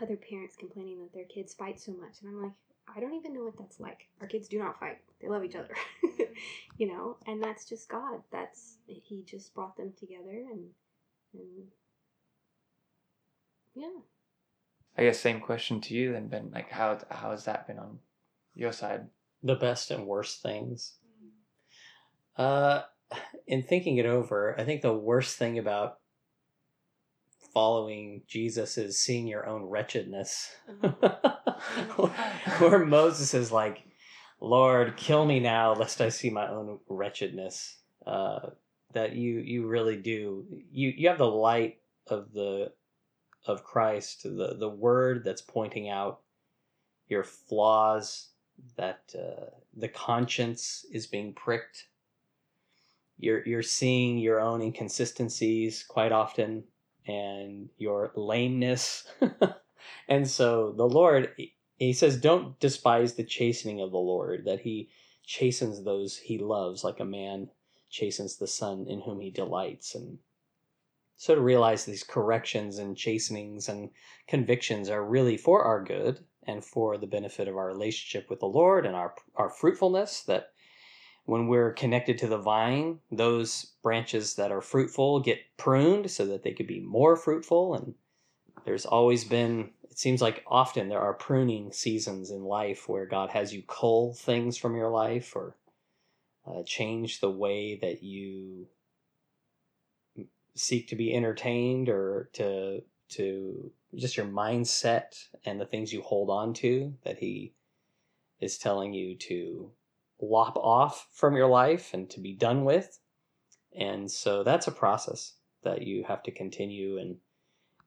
other 0.01 0.17
parents 0.17 0.57
complaining 0.57 1.01
that 1.03 1.13
their 1.13 1.25
kids 1.25 1.55
fight 1.55 1.81
so 1.81 1.93
much, 1.93 2.21
and 2.23 2.31
I'm 2.31 2.43
like, 2.43 2.53
I 2.89 3.01
don't 3.01 3.15
even 3.15 3.35
know 3.35 3.45
what 3.45 3.59
that's 3.59 3.81
like. 3.81 4.09
Our 4.21 4.27
kids 4.27 4.49
do 4.49 4.59
not 4.59 4.79
fight. 4.79 4.99
They 5.21 5.29
love 5.29 5.45
each 5.45 5.57
other. 5.57 5.75
you 6.79 6.89
know, 6.89 7.17
and 7.27 7.43
that's 7.43 7.65
just 7.65 7.89
God. 7.89 8.21
That's 8.31 8.79
he 8.87 9.25
just 9.27 9.55
brought 9.55 9.77
them 9.77 9.93
together 9.99 10.47
and 10.51 10.69
and 11.33 11.67
yeah. 13.75 14.01
I 14.97 15.03
guess 15.05 15.19
same 15.19 15.41
question 15.41 15.81
to 15.83 15.95
you 15.95 16.13
then, 16.13 16.29
Ben. 16.29 16.51
Like 16.53 16.71
how 16.71 16.99
how 17.11 17.31
has 17.31 17.45
that 17.47 17.67
been 17.67 17.79
on 17.79 17.99
your 18.55 18.73
side? 18.73 19.09
the 19.45 19.55
best 19.55 19.91
and 19.91 20.07
worst 20.07 20.43
things. 20.43 20.95
Uh, 22.37 22.81
in 23.47 23.63
thinking 23.63 23.99
it 23.99 24.07
over, 24.07 24.59
I 24.59 24.65
think 24.65 24.83
the 24.83 24.95
worst 24.95 25.37
thing 25.37 25.59
about 25.59 25.99
following 27.55 28.23
Jesus 28.27 28.77
is 28.77 29.01
seeing 29.01 29.29
your 29.29 29.47
own 29.47 29.63
wretchedness. 29.63 30.51
Where 32.59 32.85
Moses 32.85 33.33
is 33.33 33.53
like, 33.53 33.85
Lord, 34.41 34.97
kill 34.97 35.25
me 35.25 35.39
now, 35.39 35.73
lest 35.73 36.01
I 36.01 36.09
see 36.09 36.29
my 36.29 36.49
own 36.49 36.81
wretchedness. 36.89 37.77
Uh, 38.05 38.51
that 38.93 39.15
you 39.15 39.39
you 39.39 39.67
really 39.67 39.97
do. 39.97 40.45
You 40.71 40.93
you 40.97 41.09
have 41.09 41.19
the 41.19 41.27
light 41.27 41.79
of 42.09 42.33
the 42.33 42.73
of 43.47 43.65
Christ, 43.65 44.25
the 44.25 44.57
the 44.59 44.69
word 44.69 45.25
that's 45.25 45.43
pointing 45.43 45.89
out 45.89 46.21
your 47.09 47.25
flaws, 47.25 48.29
that 48.77 49.01
uh, 49.15 49.47
the 49.77 49.89
conscience 49.89 50.85
is 50.93 51.07
being 51.07 51.33
pricked. 51.33 51.89
You're 53.19 53.45
you're 53.47 53.63
seeing 53.63 54.19
your 54.19 54.41
own 54.41 54.61
inconsistencies 54.61 55.85
quite 55.89 56.13
often 56.13 56.65
and 57.07 57.69
your 57.79 58.13
lameness. 58.17 59.07
and 60.09 60.29
so 60.29 60.73
the 60.73 60.89
Lord 60.89 61.31
he 61.77 61.93
says 61.93 62.17
don't 62.17 62.59
despise 62.61 63.15
the 63.15 63.25
chastening 63.25 63.81
of 63.81 63.91
the 63.91 63.99
Lord 63.99 64.45
that 64.45 64.61
he 64.61 64.89
chastens 65.25 65.83
those 65.83 66.17
he 66.17 66.39
loves 66.39 66.85
like 66.85 67.01
a 67.01 67.05
man 67.05 67.51
chastens 67.91 68.37
the 68.37 68.47
son 68.47 68.87
in 68.89 69.01
whom 69.01 69.21
he 69.21 69.31
delights 69.31 69.95
and 69.95 70.19
so 71.17 71.35
to 71.35 71.41
realize 71.41 71.85
these 71.85 72.03
corrections 72.03 72.79
and 72.79 72.97
chastenings 72.97 73.69
and 73.69 73.91
convictions 74.27 74.89
are 74.89 75.05
really 75.05 75.37
for 75.37 75.63
our 75.63 75.83
good 75.83 76.25
and 76.47 76.65
for 76.65 76.99
the 76.99 77.07
benefit 77.07 77.49
of 77.49 77.57
our 77.57 77.67
relationship 77.67 78.29
with 78.29 78.41
the 78.41 78.47
Lord 78.47 78.87
and 78.87 78.95
our 78.95 79.15
our 79.37 79.49
fruitfulness 79.49 80.23
that 80.23 80.53
when 81.25 81.47
we're 81.47 81.73
connected 81.73 82.19
to 82.19 82.27
the 82.27 82.39
vine, 82.39 83.01
those 83.11 83.73
branches 83.83 84.35
that 84.35 84.53
are 84.53 84.61
fruitful 84.61 85.21
get 85.21 85.39
pruned 85.57 86.11
so 86.11 86.27
that 86.27 86.43
they 86.43 86.53
could 86.53 86.67
be 86.67 86.81
more 86.81 87.17
fruitful. 87.17 87.75
And 87.75 87.95
there's 88.65 88.87
always 88.87 89.25
been 89.25 89.71
it 89.91 89.99
seems 90.01 90.21
like 90.21 90.43
often 90.49 90.89
there 90.89 91.01
are 91.01 91.15
pruning 91.15 91.71
seasons 91.71 92.33
in 92.33 92.43
life 92.43 92.89
where 92.89 93.07
God 93.07 93.31
has 93.31 93.55
you 93.55 93.63
cull 93.63 94.13
things 94.13 94.57
from 94.57 94.75
your 94.75 94.91
life 94.91 95.37
or 95.37 95.57
uh, 96.45 96.65
change 96.67 97.21
the 97.21 97.31
way 97.31 97.79
that 97.81 98.03
you 98.03 98.67
seek 100.57 100.89
to 100.89 100.97
be 100.97 101.15
entertained 101.15 101.89
or 101.89 102.29
to 102.35 102.83
to 103.11 103.71
just 103.95 104.17
your 104.17 104.27
mindset 104.27 105.27
and 105.45 105.61
the 105.61 105.67
things 105.67 105.93
you 105.93 106.03
hold 106.03 106.29
on 106.29 106.53
to 106.55 106.93
that 107.05 107.19
he 107.19 107.53
is 108.41 108.59
telling 108.59 108.93
you 108.93 109.15
to 109.15 109.71
lop 110.31 110.57
off 110.57 111.09
from 111.13 111.37
your 111.37 111.49
life 111.49 111.95
and 111.95 112.09
to 112.11 112.21
be 112.21 112.35
done 112.35 112.65
with. 112.65 112.99
And 113.77 114.11
so 114.11 114.43
that's 114.43 114.67
a 114.67 114.73
process 114.73 115.35
that 115.63 115.83
you 115.83 116.05
have 116.05 116.23
to 116.25 116.31
continue 116.31 116.99
and 116.99 117.17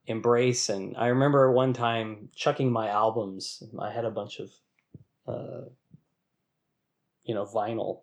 embrace. 0.06 0.70
And 0.70 0.96
I 0.98 1.08
remember 1.08 1.52
one 1.52 1.74
time 1.74 2.30
chucking 2.36 2.72
my 2.72 2.90
albums. 2.90 3.64
I 3.80 3.92
had 3.92 4.06
a 4.06 4.12
bunch 4.12 4.40
of, 4.40 4.52
uh, 5.28 5.70
you 7.24 7.36
know, 7.36 7.46
vinyl 7.46 8.02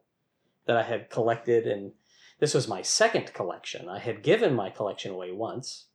that 0.66 0.76
I 0.76 0.82
had 0.82 1.10
collected. 1.10 1.66
And 1.66 1.92
this 2.40 2.54
was 2.54 2.68
my 2.68 2.82
second 2.82 3.32
collection. 3.34 3.88
I 3.88 3.98
had 3.98 4.22
given 4.22 4.54
my 4.54 4.70
collection 4.70 5.12
away 5.12 5.32
once 5.32 5.86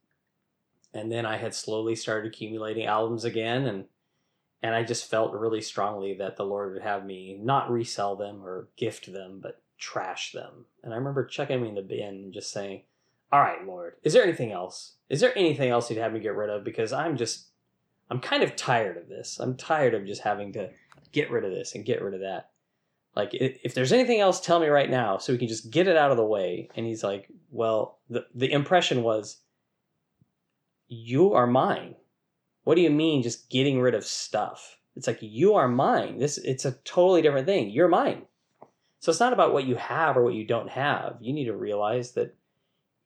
and 0.94 1.12
then 1.12 1.26
I 1.26 1.38
had 1.38 1.54
slowly 1.54 1.96
started 1.96 2.28
accumulating 2.28 2.86
albums 2.86 3.24
again 3.24 3.68
and 3.68 3.86
and 4.62 4.76
I 4.76 4.84
just 4.84 5.10
felt 5.10 5.34
really 5.34 5.62
strongly 5.62 6.14
that 6.16 6.36
the 6.36 6.46
Lord 6.46 6.74
would 6.74 6.82
have 6.82 7.06
me 7.06 7.40
not 7.42 7.72
resell 7.72 8.16
them 8.16 8.44
or 8.44 8.68
gift 8.76 9.12
them, 9.12 9.40
but 9.42 9.62
trash 9.78 10.34
them. 10.34 10.66
And 10.84 10.94
I 10.94 10.98
remember 10.98 11.26
checking 11.26 11.62
me 11.62 11.70
in 11.70 11.76
the 11.76 11.82
bin 11.82 12.16
and 12.16 12.34
just 12.34 12.52
saying, 12.52 12.84
All 13.32 13.40
right, 13.40 13.66
Lord, 13.66 13.96
is 14.04 14.14
there 14.14 14.24
anything 14.24 14.52
else? 14.52 14.96
Is 15.10 15.22
there 15.22 15.38
anything 15.38 15.70
else 15.70 15.90
you'd 15.90 16.00
have 16.00 16.14
me 16.14 16.20
get 16.20 16.36
rid 16.36 16.50
of? 16.50 16.64
Because 16.64 16.92
I'm 16.92 17.16
just, 17.16 17.48
I'm 18.10 18.20
kind 18.20 18.44
of 18.44 18.56
tired 18.56 18.98
of 18.98 19.08
this. 19.08 19.40
I'm 19.40 19.56
tired 19.56 19.94
of 19.94 20.06
just 20.06 20.22
having 20.22 20.52
to 20.54 20.70
get 21.12 21.32
rid 21.32 21.46
of 21.46 21.52
this 21.52 21.76
and 21.76 21.86
get 21.86 22.02
rid 22.02 22.14
of 22.14 22.22
that. 22.22 22.50
Like, 23.16 23.30
if 23.34 23.74
there's 23.74 23.92
anything 23.92 24.20
else, 24.20 24.40
tell 24.40 24.60
me 24.60 24.68
right 24.68 24.90
now 24.90 25.18
so 25.18 25.34
we 25.34 25.40
can 25.40 25.48
just 25.48 25.72
get 25.72 25.88
it 25.88 25.98
out 25.98 26.12
of 26.12 26.18
the 26.18 26.26
way. 26.26 26.70
And 26.76 26.86
he's 26.86 27.04
like, 27.04 27.30
Well, 27.50 28.00
the, 28.10 28.26
the 28.36 28.52
impression 28.52 29.04
was, 29.04 29.38
you 30.90 31.34
are 31.34 31.48
mine. 31.48 31.96
What 32.70 32.76
do 32.76 32.84
you 32.84 32.92
mean 32.92 33.24
just 33.24 33.50
getting 33.50 33.82
rid 33.82 33.96
of 33.96 34.06
stuff? 34.06 34.78
It's 34.96 35.08
like 35.08 35.18
you 35.22 35.56
are 35.56 35.68
mine. 35.68 36.20
This 36.20 36.38
it's 36.38 36.66
a 36.66 36.74
totally 36.84 37.24
different 37.24 37.48
thing. 37.48 37.72
You're 37.72 37.88
mine. 37.88 38.28
So 39.00 39.10
it's 39.10 39.20
not 39.20 39.34
about 39.34 39.54
what 39.54 39.66
you 39.66 39.74
have 39.74 40.16
or 40.16 40.24
what 40.24 40.36
you 40.36 40.46
don't 40.46 40.70
have. 40.70 41.18
You 41.20 41.34
need 41.34 41.46
to 41.46 41.56
realize 41.56 42.12
that 42.12 42.36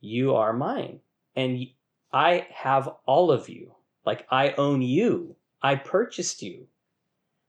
you 0.01 0.35
are 0.35 0.51
mine. 0.51 0.99
And 1.37 1.65
I 2.11 2.45
have 2.53 2.89
all 3.05 3.31
of 3.31 3.47
you. 3.47 3.71
Like 4.05 4.27
I 4.29 4.51
own 4.57 4.81
you. 4.81 5.37
I 5.61 5.75
purchased 5.75 6.41
you. 6.41 6.67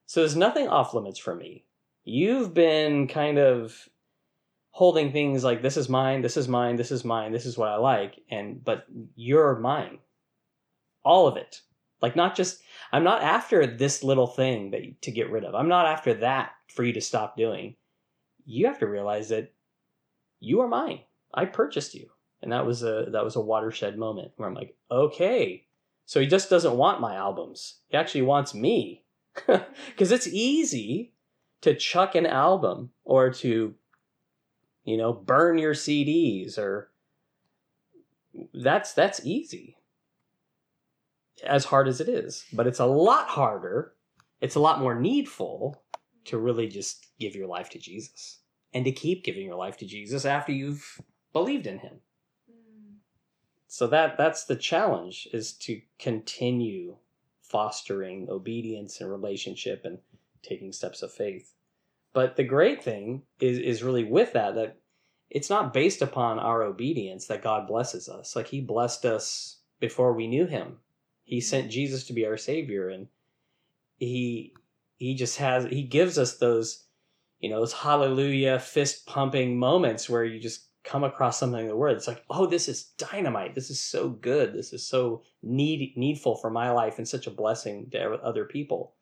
So 0.06 0.20
there's 0.20 0.36
nothing 0.36 0.68
off 0.68 0.94
limits 0.94 1.18
for 1.18 1.34
me. 1.34 1.64
You've 2.04 2.54
been 2.54 3.08
kind 3.08 3.40
of 3.40 3.88
holding 4.70 5.10
things 5.10 5.42
like 5.42 5.62
this 5.62 5.76
is 5.76 5.88
mine, 5.88 6.22
this 6.22 6.36
is 6.36 6.46
mine, 6.46 6.76
this 6.76 6.92
is 6.92 7.04
mine, 7.04 7.32
this 7.32 7.44
is 7.44 7.58
what 7.58 7.70
I 7.70 7.76
like, 7.76 8.20
and 8.30 8.62
but 8.62 8.86
you're 9.16 9.58
mine 9.58 9.98
all 11.04 11.26
of 11.26 11.36
it. 11.36 11.60
Like 12.04 12.16
not 12.16 12.36
just 12.36 12.60
I'm 12.92 13.02
not 13.02 13.22
after 13.22 13.66
this 13.66 14.04
little 14.04 14.26
thing 14.26 14.72
that 14.72 15.00
to 15.00 15.10
get 15.10 15.30
rid 15.30 15.42
of. 15.42 15.54
I'm 15.54 15.68
not 15.68 15.86
after 15.86 16.12
that 16.16 16.50
for 16.68 16.84
you 16.84 16.92
to 16.92 17.00
stop 17.00 17.34
doing. 17.34 17.76
You 18.44 18.66
have 18.66 18.78
to 18.80 18.86
realize 18.86 19.30
that 19.30 19.54
you 20.38 20.60
are 20.60 20.68
mine. 20.68 21.00
I 21.32 21.46
purchased 21.46 21.94
you. 21.94 22.10
And 22.42 22.52
that 22.52 22.66
was 22.66 22.82
a 22.82 23.06
that 23.12 23.24
was 23.24 23.36
a 23.36 23.40
watershed 23.40 23.96
moment 23.96 24.32
where 24.36 24.46
I'm 24.46 24.54
like, 24.54 24.76
"Okay. 24.90 25.64
So 26.04 26.20
he 26.20 26.26
just 26.26 26.50
doesn't 26.50 26.76
want 26.76 27.00
my 27.00 27.14
albums. 27.14 27.78
He 27.88 27.96
actually 27.96 28.20
wants 28.20 28.52
me." 28.52 29.06
Cuz 29.96 30.12
it's 30.12 30.26
easy 30.26 31.14
to 31.62 31.74
chuck 31.74 32.14
an 32.14 32.26
album 32.26 32.90
or 33.04 33.30
to 33.30 33.76
you 34.84 34.98
know, 34.98 35.14
burn 35.14 35.56
your 35.56 35.72
CDs 35.72 36.58
or 36.58 36.90
that's 38.52 38.92
that's 38.92 39.24
easy 39.24 39.78
as 41.42 41.64
hard 41.64 41.88
as 41.88 42.00
it 42.00 42.08
is, 42.08 42.44
but 42.52 42.66
it's 42.66 42.78
a 42.80 42.86
lot 42.86 43.28
harder. 43.28 43.94
It's 44.40 44.54
a 44.54 44.60
lot 44.60 44.80
more 44.80 44.94
needful 44.94 45.82
to 46.26 46.38
really 46.38 46.68
just 46.68 47.06
give 47.18 47.34
your 47.34 47.46
life 47.46 47.70
to 47.70 47.78
Jesus 47.78 48.38
and 48.72 48.84
to 48.84 48.92
keep 48.92 49.24
giving 49.24 49.46
your 49.46 49.56
life 49.56 49.76
to 49.78 49.86
Jesus 49.86 50.24
after 50.24 50.52
you've 50.52 51.00
believed 51.32 51.66
in 51.66 51.78
him. 51.78 52.00
Mm. 52.50 52.96
So 53.66 53.86
that 53.88 54.16
that's 54.16 54.44
the 54.44 54.56
challenge 54.56 55.28
is 55.32 55.52
to 55.58 55.80
continue 55.98 56.96
fostering 57.42 58.28
obedience 58.30 59.00
and 59.00 59.10
relationship 59.10 59.82
and 59.84 59.98
taking 60.42 60.72
steps 60.72 61.02
of 61.02 61.12
faith. 61.12 61.54
But 62.12 62.36
the 62.36 62.44
great 62.44 62.82
thing 62.82 63.22
is 63.40 63.58
is 63.58 63.82
really 63.82 64.04
with 64.04 64.32
that 64.32 64.54
that 64.54 64.78
it's 65.30 65.50
not 65.50 65.72
based 65.72 66.00
upon 66.00 66.38
our 66.38 66.62
obedience 66.62 67.26
that 67.26 67.42
God 67.42 67.66
blesses 67.66 68.08
us. 68.08 68.36
Like 68.36 68.48
he 68.48 68.60
blessed 68.60 69.04
us 69.04 69.58
before 69.80 70.12
we 70.12 70.26
knew 70.26 70.46
him 70.46 70.78
he 71.24 71.40
sent 71.40 71.70
Jesus 71.70 72.06
to 72.06 72.12
be 72.12 72.26
our 72.26 72.36
savior 72.36 72.88
and 72.88 73.08
he 73.96 74.54
he 74.96 75.14
just 75.14 75.38
has 75.38 75.64
he 75.64 75.82
gives 75.82 76.18
us 76.18 76.36
those 76.36 76.84
you 77.40 77.50
know 77.50 77.60
those 77.60 77.72
hallelujah 77.72 78.58
fist 78.58 79.06
pumping 79.06 79.58
moments 79.58 80.08
where 80.08 80.24
you 80.24 80.38
just 80.38 80.68
come 80.84 81.02
across 81.02 81.38
something 81.38 81.62
in 81.62 81.68
the 81.68 81.76
word. 81.76 81.96
It's 81.96 82.06
like 82.06 82.22
oh 82.30 82.46
this 82.46 82.68
is 82.68 82.84
dynamite. 82.98 83.54
This 83.54 83.70
is 83.70 83.80
so 83.80 84.10
good. 84.10 84.52
This 84.52 84.72
is 84.72 84.86
so 84.86 85.22
need 85.42 85.94
needful 85.96 86.36
for 86.36 86.50
my 86.50 86.70
life 86.70 86.98
and 86.98 87.08
such 87.08 87.26
a 87.26 87.30
blessing 87.30 87.88
to 87.92 88.02
other 88.22 88.44
people. 88.44 88.94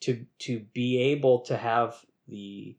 To 0.00 0.24
to 0.40 0.60
be 0.72 0.98
able 1.12 1.40
to 1.42 1.56
have 1.56 2.04
the 2.26 2.76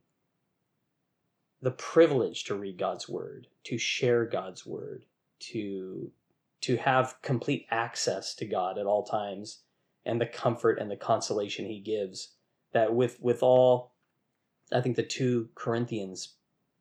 the 1.61 1.71
privilege 1.71 2.45
to 2.45 2.55
read 2.55 2.77
God's 2.77 3.07
word 3.07 3.47
to 3.65 3.77
share 3.77 4.25
God's 4.25 4.65
word 4.65 5.05
to 5.39 6.11
to 6.61 6.77
have 6.77 7.21
complete 7.21 7.65
access 7.71 8.35
to 8.35 8.45
God 8.45 8.77
at 8.77 8.85
all 8.85 9.03
times 9.03 9.61
and 10.05 10.19
the 10.19 10.25
comfort 10.25 10.79
and 10.79 10.89
the 10.89 10.95
consolation 10.95 11.65
he 11.65 11.79
gives 11.79 12.35
that 12.73 12.93
with 12.93 13.19
with 13.21 13.43
all 13.43 13.93
I 14.71 14.81
think 14.81 14.95
the 14.95 15.03
2 15.03 15.49
Corinthians 15.55 16.35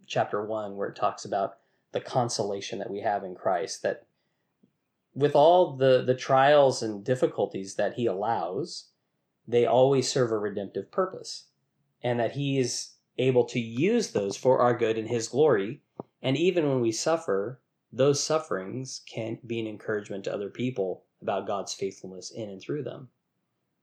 chapter 0.07 0.45
1 0.45 0.77
where 0.77 0.89
it 0.89 0.97
talks 0.97 1.25
about 1.25 1.59
the 1.93 2.01
consolation 2.01 2.79
that 2.79 2.91
we 2.91 3.01
have 3.01 3.25
in 3.25 3.35
Christ 3.35 3.83
that 3.83 4.07
with 5.15 5.35
all 5.35 5.77
the 5.77 6.03
the 6.03 6.15
trials 6.15 6.83
and 6.83 7.05
difficulties 7.05 7.75
that 7.75 7.95
he 7.95 8.07
allows 8.07 8.91
they 9.51 9.67
always 9.67 10.09
serve 10.09 10.31
a 10.31 10.39
redemptive 10.39 10.91
purpose. 10.91 11.47
And 12.03 12.19
that 12.21 12.33
he 12.33 12.59
is 12.59 12.93
able 13.19 13.45
to 13.45 13.61
use 13.61 14.13
those 14.13 14.37
for 14.37 14.61
our 14.61 14.77
good 14.77 14.97
and 14.97 15.09
his 15.09 15.29
glory. 15.29 15.83
And 16.23 16.37
even 16.37 16.69
when 16.69 16.81
we 16.81 16.93
suffer 16.93 17.61
those 17.93 18.23
sufferings 18.23 19.03
can 19.13 19.39
be 19.47 19.59
an 19.59 19.67
encouragement 19.67 20.25
to 20.25 20.33
other 20.33 20.49
people 20.49 21.05
about 21.23 21.47
God's 21.47 21.75
faithfulness 21.75 22.31
in 22.31 22.49
and 22.49 22.61
through 22.61 22.85
them. 22.85 23.09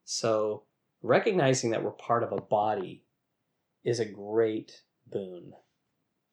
So, 0.05 0.63
recognizing 1.01 1.71
that 1.71 1.83
we're 1.83 1.91
part 1.91 2.23
of 2.23 2.31
a 2.31 2.41
body 2.41 3.03
is 3.83 3.99
a 3.99 4.05
great 4.05 4.81
boon. 5.05 5.53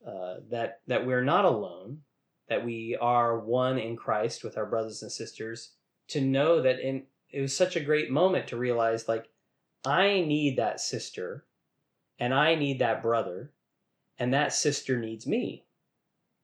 Uh, 0.06 0.36
that 0.50 0.80
that 0.86 1.06
we're 1.06 1.24
not 1.24 1.44
alone, 1.44 2.02
that 2.48 2.64
we 2.64 2.96
are 3.00 3.40
one 3.40 3.78
in 3.78 3.96
Christ 3.96 4.44
with 4.44 4.56
our 4.56 4.66
brothers 4.66 5.02
and 5.02 5.10
sisters. 5.10 5.72
To 6.08 6.20
know 6.20 6.60
that 6.62 6.78
in 6.80 7.04
it 7.30 7.40
was 7.40 7.56
such 7.56 7.74
a 7.74 7.80
great 7.80 8.10
moment 8.10 8.48
to 8.48 8.56
realize 8.56 9.08
like 9.08 9.28
I 9.84 10.20
need 10.20 10.58
that 10.58 10.80
sister, 10.80 11.46
and 12.18 12.32
I 12.32 12.54
need 12.54 12.78
that 12.78 13.02
brother, 13.02 13.52
and 14.18 14.32
that 14.32 14.52
sister 14.52 14.98
needs 14.98 15.26
me 15.26 15.64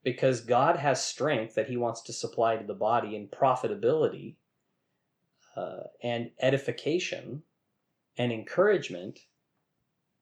because 0.03 0.41
God 0.41 0.77
has 0.77 1.03
strength 1.03 1.55
that 1.55 1.69
he 1.69 1.77
wants 1.77 2.03
to 2.03 2.13
supply 2.13 2.57
to 2.57 2.67
the 2.67 2.75
body 2.75 3.17
and 3.17 3.31
profitability 3.31 4.37
uh, 5.57 5.85
and 6.03 6.31
edification 6.41 7.43
and 8.17 8.33
encouragement 8.33 9.21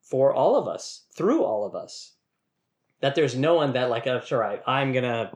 for 0.03 0.35
all 0.35 0.57
of 0.57 0.67
us, 0.67 1.07
through 1.15 1.45
all 1.45 1.65
of 1.65 1.75
us. 1.75 2.15
That 3.01 3.15
there's 3.15 3.37
no 3.37 3.55
one 3.55 3.75
that 3.75 3.91
like, 3.91 4.05
that's 4.05 4.33
all 4.33 4.39
right, 4.39 4.63
I'm 4.67 4.93
gonna 4.93 5.33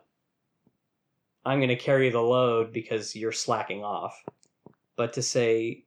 I'm 1.44 1.60
gonna 1.60 1.76
carry 1.76 2.10
the 2.10 2.20
load 2.20 2.72
because 2.72 3.14
you're 3.14 3.32
slacking 3.32 3.84
off. 3.84 4.24
But 4.96 5.12
to 5.14 5.22
say 5.22 5.84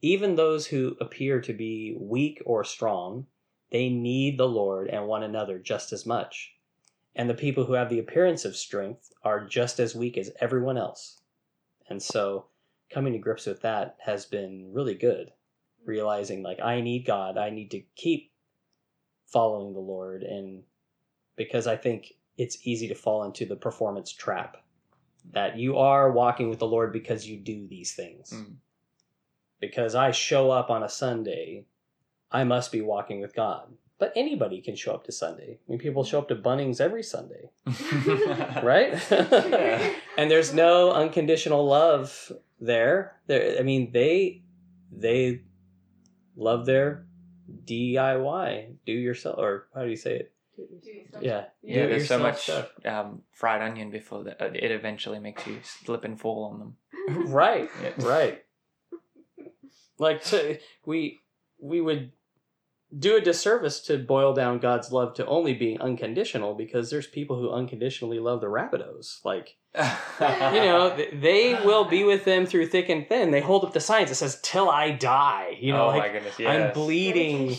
even 0.00 0.36
those 0.36 0.66
who 0.66 0.96
appear 1.00 1.40
to 1.40 1.52
be 1.52 1.96
weak 1.98 2.40
or 2.44 2.62
strong, 2.62 3.26
they 3.70 3.88
need 3.88 4.38
the 4.38 4.48
Lord 4.48 4.88
and 4.88 5.06
one 5.06 5.22
another 5.24 5.58
just 5.58 5.92
as 5.92 6.06
much. 6.06 6.54
And 7.18 7.28
the 7.28 7.34
people 7.34 7.64
who 7.64 7.72
have 7.72 7.90
the 7.90 7.98
appearance 7.98 8.44
of 8.44 8.56
strength 8.56 9.12
are 9.24 9.44
just 9.44 9.80
as 9.80 9.94
weak 9.94 10.16
as 10.16 10.30
everyone 10.40 10.78
else. 10.78 11.20
And 11.90 12.00
so 12.00 12.46
coming 12.90 13.12
to 13.12 13.18
grips 13.18 13.44
with 13.44 13.60
that 13.62 13.96
has 14.00 14.24
been 14.24 14.72
really 14.72 14.94
good. 14.94 15.32
Realizing 15.84 16.42
like 16.42 16.60
I 16.60 16.80
need 16.80 17.04
God, 17.04 17.36
I 17.36 17.50
need 17.50 17.72
to 17.72 17.82
keep 17.96 18.30
following 19.26 19.74
the 19.74 19.80
Lord 19.80 20.22
and 20.22 20.62
because 21.36 21.66
I 21.66 21.76
think 21.76 22.14
it's 22.36 22.66
easy 22.66 22.88
to 22.88 22.94
fall 22.94 23.24
into 23.24 23.44
the 23.44 23.56
performance 23.56 24.12
trap 24.12 24.58
that 25.32 25.58
you 25.58 25.76
are 25.76 26.10
walking 26.10 26.48
with 26.48 26.58
the 26.58 26.66
Lord 26.66 26.92
because 26.92 27.26
you 27.26 27.36
do 27.36 27.66
these 27.66 27.94
things. 27.94 28.32
Mm. 28.32 28.54
Because 29.60 29.94
I 29.94 30.12
show 30.12 30.50
up 30.50 30.70
on 30.70 30.82
a 30.82 30.88
Sunday, 30.88 31.66
I 32.30 32.44
must 32.44 32.72
be 32.72 32.80
walking 32.80 33.20
with 33.20 33.34
God. 33.34 33.72
But 33.98 34.12
anybody 34.14 34.60
can 34.60 34.76
show 34.76 34.92
up 34.92 35.04
to 35.06 35.12
Sunday. 35.12 35.58
I 35.66 35.70
mean, 35.70 35.78
people 35.80 36.04
show 36.04 36.18
up 36.20 36.28
to 36.28 36.36
Bunnings 36.36 36.80
every 36.80 37.02
Sunday, 37.02 37.50
right? 38.62 38.94
and 40.16 40.30
there's 40.30 40.54
no 40.54 40.92
unconditional 40.92 41.66
love 41.66 42.30
there. 42.60 43.16
There, 43.26 43.58
I 43.58 43.62
mean, 43.62 43.90
they 43.90 44.42
they 44.92 45.40
love 46.36 46.64
their 46.64 47.06
DIY, 47.64 48.74
do 48.86 48.92
yourself, 48.92 49.38
or 49.38 49.66
how 49.74 49.82
do 49.82 49.90
you 49.90 49.96
say 49.96 50.16
it? 50.16 50.32
Yeah, 51.20 51.44
Yeah, 51.62 51.82
do 51.82 51.88
there's 51.88 52.08
so 52.08 52.18
much 52.18 52.50
um, 52.84 53.22
fried 53.32 53.62
onion 53.62 53.90
before 53.90 54.24
that 54.24 54.40
uh, 54.40 54.50
it 54.54 54.70
eventually 54.70 55.18
makes 55.18 55.44
you 55.46 55.58
slip 55.62 56.04
and 56.04 56.20
fall 56.20 56.44
on 56.52 56.58
them. 56.60 57.32
right 57.32 57.70
Yeah. 57.82 57.92
right 57.98 58.44
like 59.98 60.22
to, 60.24 60.58
we 60.86 61.20
we 61.60 61.80
would 61.80 62.12
do 62.96 63.16
a 63.16 63.20
disservice 63.20 63.80
to 63.80 63.98
boil 63.98 64.32
down 64.32 64.58
god's 64.58 64.90
love 64.90 65.12
to 65.14 65.26
only 65.26 65.52
being 65.52 65.80
unconditional 65.80 66.54
because 66.54 66.90
there's 66.90 67.06
people 67.06 67.38
who 67.38 67.50
unconditionally 67.50 68.18
love 68.18 68.40
the 68.40 68.46
Rabbitohs 68.46 69.24
like 69.24 69.56
you 69.74 70.60
know 70.60 70.96
they 71.12 71.54
will 71.64 71.84
be 71.84 72.02
with 72.02 72.24
them 72.24 72.46
through 72.46 72.66
thick 72.66 72.88
and 72.88 73.06
thin. 73.06 73.30
They 73.30 73.40
hold 73.40 73.64
up 73.64 73.74
the 73.74 73.80
signs 73.80 74.08
that 74.08 74.14
says 74.14 74.40
till 74.42 74.70
i 74.70 74.90
die. 74.90 75.56
You 75.60 75.72
know 75.72 75.84
oh 75.84 75.88
like 75.88 76.02
my 76.02 76.08
goodness, 76.08 76.34
i'm 76.40 76.72
bleeding 76.72 77.56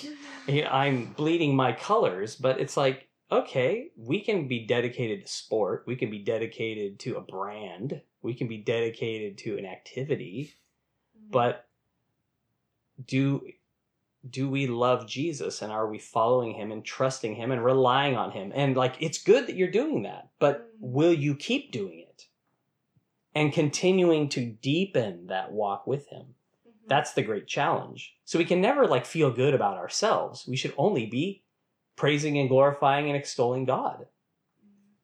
you 0.48 0.64
know, 0.64 0.70
i'm 0.70 1.14
bleeding 1.14 1.56
my 1.56 1.72
colors. 1.72 2.36
But 2.36 2.60
it's 2.60 2.76
like 2.76 3.08
okay 3.32 3.92
we 3.96 4.22
can 4.22 4.48
be 4.48 4.66
dedicated 4.66 5.26
to 5.26 5.32
sport. 5.32 5.84
We 5.86 5.96
can 5.96 6.10
be 6.10 6.20
dedicated 6.20 7.00
to 7.02 7.18
a 7.18 7.22
brand. 7.22 8.02
We 8.24 8.34
can 8.34 8.48
be 8.48 8.58
dedicated 8.58 9.38
to 9.40 9.58
an 9.58 9.66
activity. 9.66 10.56
Mm-hmm. 11.16 11.32
But 11.32 11.68
do 13.06 13.44
do 14.28 14.50
we 14.50 14.68
love 14.68 15.08
Jesus 15.08 15.62
and 15.62 15.72
are 15.72 15.88
we 15.88 15.98
following 15.98 16.54
him 16.54 16.72
and 16.72 16.84
trusting 16.84 17.36
him 17.36 17.52
and 17.52 17.64
relying 17.64 18.16
on 18.16 18.32
him? 18.32 18.52
And 18.54 18.76
like 18.76 18.96
it's 19.00 19.24
good 19.24 19.48
that 19.48 19.56
you're 19.56 19.72
doing 19.72 20.04
that 20.04 20.30
but 20.40 20.62
mm. 20.62 20.66
will 20.80 21.14
you 21.14 21.36
keep 21.36 21.72
doing 21.72 22.00
it 22.00 22.26
and 23.36 23.54
continuing 23.54 24.30
to 24.30 24.46
deepen 24.46 25.28
that 25.28 25.52
walk 25.52 25.86
with 25.86 26.08
him? 26.08 26.36
Mm-hmm. 26.68 26.88
That's 26.88 27.14
the 27.14 27.22
great 27.22 27.48
challenge. 27.48 28.16
So 28.26 28.40
we 28.40 28.46
can 28.46 28.62
never 28.62 28.88
like 28.88 29.06
feel 29.06 29.32
good 29.32 29.54
about 29.54 29.78
ourselves. 29.78 30.46
We 30.48 30.58
should 30.58 30.74
only 30.78 31.06
be 31.06 31.44
praising 31.96 32.38
and 32.38 32.50
glorifying 32.50 33.08
and 33.08 33.16
extolling 33.16 33.66
god. 33.66 34.08
Mm. 34.66 34.96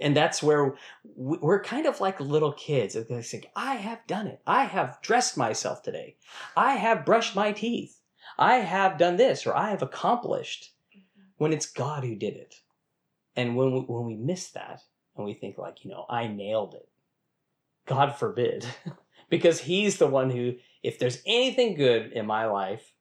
And 0.00 0.16
that's 0.16 0.42
where 0.42 0.74
we- 1.04 1.38
we're 1.38 1.62
kind 1.62 1.86
of 1.86 2.00
like 2.00 2.18
little 2.18 2.52
kids 2.52 2.96
It's 2.96 3.32
like 3.32 3.50
i 3.54 3.74
have 3.76 4.06
done 4.08 4.26
it. 4.26 4.40
I 4.46 4.64
have 4.64 5.00
dressed 5.02 5.36
myself 5.36 5.82
today. 5.82 6.16
I 6.56 6.74
have 6.74 7.06
brushed 7.06 7.36
my 7.36 7.52
teeth 7.52 7.99
i 8.40 8.56
have 8.56 8.98
done 8.98 9.16
this 9.16 9.46
or 9.46 9.54
i 9.54 9.70
have 9.70 9.82
accomplished. 9.82 10.72
Mm-hmm. 10.96 11.22
When 11.36 11.52
it's 11.52 11.66
god 11.66 12.04
who 12.04 12.16
did 12.16 12.34
it. 12.34 12.56
And 13.36 13.56
when 13.56 13.72
we, 13.72 13.80
when 13.80 14.06
we 14.06 14.16
miss 14.16 14.50
that 14.50 14.82
and 15.16 15.24
we 15.24 15.34
think 15.34 15.58
like 15.58 15.84
you 15.84 15.90
know 15.90 16.06
i 16.08 16.26
nailed 16.26 16.74
it. 16.74 16.88
God 17.86 18.16
forbid. 18.16 18.66
Because 19.28 19.60
he's 19.60 19.98
the 19.98 20.08
one 20.08 20.30
who 20.30 20.54
if 20.82 20.98
there's 20.98 21.22
anything 21.24 21.76
good 21.76 22.10
in 22.10 22.26
my 22.26 22.46
life 22.46 22.94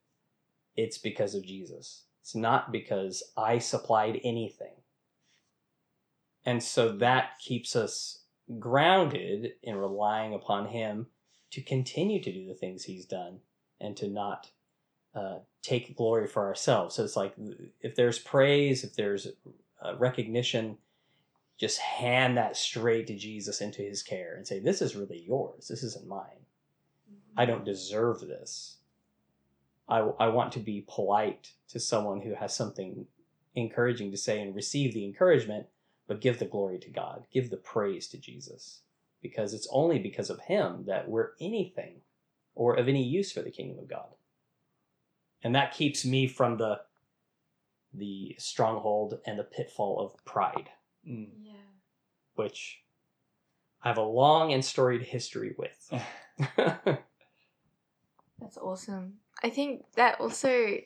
it's 0.76 1.00
because 1.00 1.34
of 1.34 1.44
jesus. 1.44 2.04
It's 2.22 2.36
not 2.36 2.72
because 2.72 3.24
i 3.36 3.58
supplied 3.58 4.22
anything. 4.24 4.76
And 6.46 6.64
so 6.64 6.92
that 6.98 7.40
keeps 7.40 7.76
us 7.76 8.20
grounded 8.58 9.54
in 9.62 9.76
relying 9.76 10.34
upon 10.34 10.68
Him 10.68 11.08
to 11.52 11.62
continue 11.62 12.22
to 12.22 12.32
do 12.32 12.48
the 12.48 12.54
things 12.54 12.84
He's 12.84 13.06
done 13.06 13.40
and 13.80 13.96
to 13.98 14.08
not 14.08 14.52
uh, 15.16 15.40
take 15.62 15.96
glory 15.96 16.28
for 16.28 16.46
ourselves. 16.46 16.96
So 16.96 17.04
it's 17.04 17.16
like 17.16 17.34
if 17.82 17.96
there's 17.96 18.20
praise, 18.20 18.84
if 18.84 18.96
there's 18.96 19.28
uh, 19.82 19.96
recognition, 19.98 20.78
just 21.58 21.80
hand 21.80 22.38
that 22.38 22.56
straight 22.56 23.08
to 23.08 23.16
Jesus 23.16 23.62
into 23.62 23.82
His 23.82 24.02
care 24.02 24.36
and 24.36 24.48
say, 24.48 24.60
This 24.60 24.82
is 24.82 24.96
really 24.96 25.24
yours. 25.26 25.68
This 25.68 25.84
isn't 25.84 26.08
mine. 26.08 26.46
I 27.36 27.46
don't 27.46 27.66
deserve 27.66 28.22
this. 28.22 28.78
I, 29.88 30.00
I 30.20 30.28
want 30.28 30.52
to 30.54 30.60
be 30.60 30.86
polite 30.88 31.54
to 31.70 31.80
someone 31.80 32.22
who 32.22 32.36
has 32.36 32.56
something 32.56 33.08
encouraging 33.56 34.12
to 34.12 34.18
say 34.18 34.42
and 34.42 34.56
receive 34.56 34.94
the 34.94 35.06
encouragement 35.06 35.66
but 36.10 36.22
give 36.22 36.40
the 36.40 36.46
glory 36.46 36.80
to 36.80 36.90
God, 36.90 37.26
give 37.32 37.52
the 37.52 37.58
praise 37.58 38.08
to 38.08 38.18
Jesus, 38.18 38.82
because 39.22 39.54
it's 39.54 39.68
only 39.72 40.00
because 40.00 40.32
of 40.32 40.40
Him 40.42 40.86
that 40.88 41.08
we're 41.08 41.32
anything 41.40 42.02
or 42.56 42.76
of 42.76 42.88
any 42.88 43.04
use 43.04 43.32
for 43.32 43.44
the 43.44 43.52
kingdom 43.52 43.78
of 43.78 43.88
God. 43.88 44.08
And 45.44 45.56
that 45.56 45.74
keeps 45.74 46.06
me 46.06 46.28
from 46.28 46.58
the 46.58 46.82
the 47.94 48.36
stronghold 48.38 49.20
and 49.26 49.40
the 49.40 49.44
pitfall 49.44 50.00
of 50.00 50.24
pride, 50.26 50.70
Mm. 51.08 51.30
Yeah. 51.42 51.54
which 52.36 52.84
I 53.82 53.88
have 53.88 53.98
a 53.98 54.04
long 54.04 54.54
and 54.54 54.64
storied 54.64 55.02
history 55.02 55.56
with. 55.58 55.92
That's 58.40 58.58
awesome. 58.62 59.16
I 59.44 59.50
think 59.50 59.86
that 59.96 60.20
also 60.22 60.78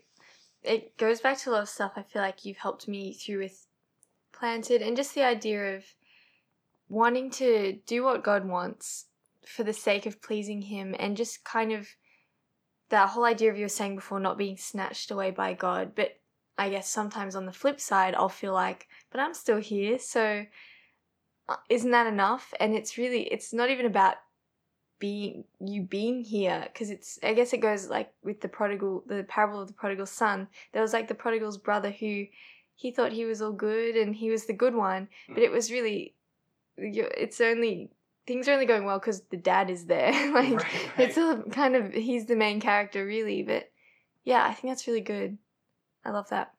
it 0.64 0.96
goes 0.98 1.20
back 1.20 1.38
to 1.40 1.50
a 1.50 1.52
lot 1.52 1.62
of 1.64 1.70
stuff 1.70 1.94
I 1.96 2.04
feel 2.04 2.22
like 2.22 2.46
you've 2.46 2.58
helped 2.58 2.88
me 2.88 3.14
through 3.14 3.40
with 3.40 3.68
planted 4.32 4.82
and 4.82 4.96
just 4.96 5.14
the 5.14 5.24
idea 5.24 5.76
of 5.76 5.84
wanting 6.90 7.30
to 7.32 7.74
do 7.86 8.04
what 8.04 8.24
God 8.24 8.46
wants 8.46 9.06
for 9.46 9.64
the 9.64 9.74
sake 9.74 10.06
of 10.06 10.22
pleasing 10.22 10.62
him 10.62 10.96
and 10.98 11.18
just 11.18 11.44
kind 11.44 11.72
of 11.74 11.88
that 12.94 13.10
whole 13.10 13.26
idea 13.26 13.50
of 13.50 13.58
you 13.58 13.66
were 13.66 13.70
saying 13.70 13.96
before 13.96 14.20
not 14.20 14.38
being 14.38 14.56
snatched 14.56 15.10
away 15.10 15.32
by 15.32 15.54
God. 15.54 15.94
But 15.96 16.20
I 16.60 16.70
guess 16.70 16.88
sometimes 16.88 17.36
on 17.36 17.48
the 17.48 17.52
flip 17.52 17.80
side 17.80 18.14
I'll 18.14 18.30
feel 18.30 18.54
like, 18.54 18.88
but 19.12 19.20
I'm 19.20 19.34
still 19.34 19.58
here, 19.58 19.98
so 19.98 20.46
uh, 21.50 21.56
isn't 21.70 21.90
that 21.90 22.06
enough? 22.06 22.54
And 22.60 22.76
it's 22.76 23.00
really 23.00 23.24
it's 23.24 23.52
not 23.52 23.72
even 23.72 23.88
about 23.88 24.18
being 25.00 25.44
you 25.60 25.82
being 25.82 26.24
here 26.24 26.66
because 26.72 26.90
it's 26.90 27.20
i 27.24 27.34
guess 27.34 27.52
it 27.52 27.58
goes 27.58 27.90
like 27.90 28.10
with 28.24 28.40
the 28.40 28.48
prodigal 28.48 29.04
the 29.06 29.24
parable 29.24 29.60
of 29.60 29.68
the 29.68 29.74
prodigal 29.74 30.06
son 30.06 30.48
there 30.72 30.82
was 30.82 30.94
like 30.94 31.10
the 31.10 31.14
prodigal's 31.14 31.58
brother 31.58 31.92
who 31.92 32.24
he 32.76 32.90
thought 32.90 33.12
he 33.12 33.26
was 33.26 33.42
all 33.42 33.52
good 33.52 33.98
and 33.98 34.16
he 34.16 34.30
was 34.30 34.46
the 34.46 34.54
good 34.54 34.74
one 34.74 35.10
but 35.28 35.44
it 35.44 35.52
was 35.52 35.74
really 35.74 36.16
it's 36.78 37.42
only 37.42 37.92
things 38.26 38.48
are 38.48 38.54
only 38.54 38.66
going 38.66 38.86
well 38.86 39.00
because 39.00 39.22
the 39.30 39.38
dad 39.38 39.70
is 39.70 39.86
there 39.86 40.12
like 40.34 40.54
Right, 40.64 40.76
it's 40.98 41.18
a 41.18 41.44
kind 41.52 41.76
of 41.76 41.94
he's 41.94 42.26
the 42.26 42.36
main 42.36 42.60
character 42.62 43.06
really 43.06 43.44
but 43.44 43.70
yeah 44.24 44.46
i 44.46 44.54
think 44.54 44.72
that's 44.72 44.88
really 44.88 45.02
good 45.02 45.38
i 46.06 46.10
love 46.12 46.30
that 46.30 46.54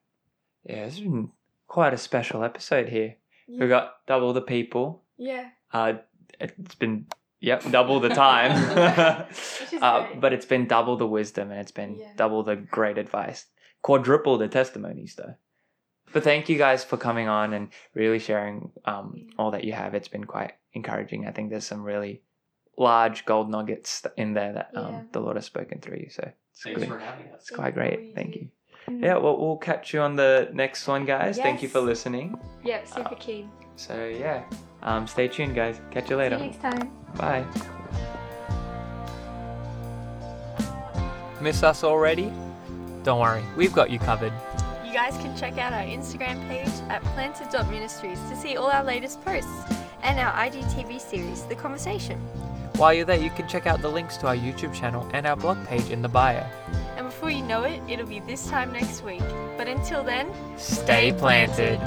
Yeah, 0.64 0.84
it's 0.86 1.00
been 1.00 1.30
quite 1.66 1.94
a 1.94 1.98
special 1.98 2.44
episode 2.44 2.88
here. 2.88 3.16
yeah, 3.48 3.60
We 3.62 3.68
got 3.68 3.94
double 4.06 4.32
the 4.32 4.42
people. 4.42 5.02
yeah. 5.18 5.48
Uh, 5.72 5.94
it's 6.40 6.74
been 6.76 7.06
yep 7.40 7.62
double 7.70 8.00
the 8.00 8.08
time, 8.10 8.52
uh, 9.82 10.06
but 10.20 10.32
it's 10.32 10.46
been 10.46 10.66
double 10.66 10.96
the 10.96 11.06
wisdom 11.06 11.50
and 11.50 11.60
it's 11.60 11.72
been 11.72 11.96
Yeah. 11.98 12.12
double 12.16 12.42
the 12.42 12.56
great 12.56 12.96
advice, 12.98 13.46
quadruple 13.82 14.38
the 14.38 14.48
testimonies 14.48 15.14
though. 15.16 15.34
But 16.14 16.22
thank 16.24 16.48
you 16.48 16.56
guys 16.56 16.82
for 16.84 16.96
coming 16.96 17.28
on 17.28 17.52
and 17.52 17.68
really 17.92 18.18
sharing 18.20 18.70
um, 18.86 19.26
all 19.38 19.50
that 19.50 19.64
you 19.64 19.72
have. 19.74 19.94
It's 19.94 20.08
been 20.08 20.24
quite 20.24 20.52
encouraging. 20.72 21.26
I 21.26 21.32
think 21.32 21.50
there's 21.50 21.66
some 21.66 21.82
really 21.82 22.22
large 22.78 23.24
gold 23.26 23.50
nuggets 23.50 24.02
in 24.16 24.32
there 24.32 24.52
that 24.54 24.70
um, 24.76 24.92
Yeah. 24.94 25.02
the 25.12 25.20
Lord 25.20 25.36
has 25.36 25.44
spoken 25.44 25.80
through 25.80 25.98
you. 25.98 26.10
So 26.10 26.22
it's, 26.52 26.62
Thanks 26.62 26.80
good. 26.80 26.88
for 26.88 26.98
having 27.00 27.26
us. 27.32 27.40
it's 27.40 27.50
quite 27.50 27.74
great. 27.74 28.14
Thank 28.14 28.36
you. 28.36 28.48
Mm. 28.88 29.02
Yeah, 29.02 29.16
well, 29.16 29.36
we'll 29.38 29.56
catch 29.56 29.92
you 29.92 30.00
on 30.00 30.14
the 30.14 30.50
next 30.52 30.86
one, 30.86 31.04
guys. 31.04 31.36
Thank 31.36 31.62
you 31.62 31.68
for 31.68 31.80
listening. 31.80 32.38
yep 32.64 32.86
super 32.86 33.14
Uh, 33.14 33.18
keen 33.18 33.50
So, 33.76 34.06
yeah, 34.06 34.44
um, 34.82 35.06
stay 35.08 35.26
tuned, 35.26 35.54
guys. 35.56 35.80
Catch 35.90 36.04
you 36.04 36.08
see 36.10 36.14
later. 36.16 36.36
you 36.36 36.44
next 36.44 36.60
time 36.60 36.90
Bye. 37.16 37.44
miss 41.40 41.62
us 41.62 41.82
already? 41.84 42.32
Don't 43.02 43.20
worry, 43.20 43.42
we've 43.56 43.72
got 43.72 43.90
you 43.90 43.98
covered. 43.98 44.32
You 44.94 45.00
guys 45.00 45.16
can 45.16 45.36
check 45.36 45.58
out 45.58 45.72
our 45.72 45.82
Instagram 45.82 46.46
page 46.46 46.68
at 46.88 47.02
planted.ministries 47.02 48.20
to 48.30 48.36
see 48.36 48.56
all 48.56 48.70
our 48.70 48.84
latest 48.84 49.20
posts 49.24 49.50
and 50.04 50.20
our 50.20 50.30
IGTV 50.34 51.00
series, 51.00 51.42
The 51.46 51.56
Conversation. 51.56 52.20
While 52.76 52.94
you're 52.94 53.04
there, 53.04 53.18
you 53.18 53.30
can 53.30 53.48
check 53.48 53.66
out 53.66 53.82
the 53.82 53.88
links 53.88 54.16
to 54.18 54.28
our 54.28 54.36
YouTube 54.36 54.72
channel 54.72 55.04
and 55.12 55.26
our 55.26 55.34
blog 55.34 55.66
page 55.66 55.90
in 55.90 56.00
the 56.00 56.08
bio. 56.08 56.46
And 56.96 57.06
before 57.06 57.32
you 57.32 57.42
know 57.42 57.64
it, 57.64 57.82
it'll 57.88 58.06
be 58.06 58.20
this 58.20 58.48
time 58.48 58.72
next 58.72 59.02
week. 59.02 59.24
But 59.56 59.66
until 59.66 60.04
then, 60.04 60.32
Stay 60.58 61.12
planted. 61.12 61.80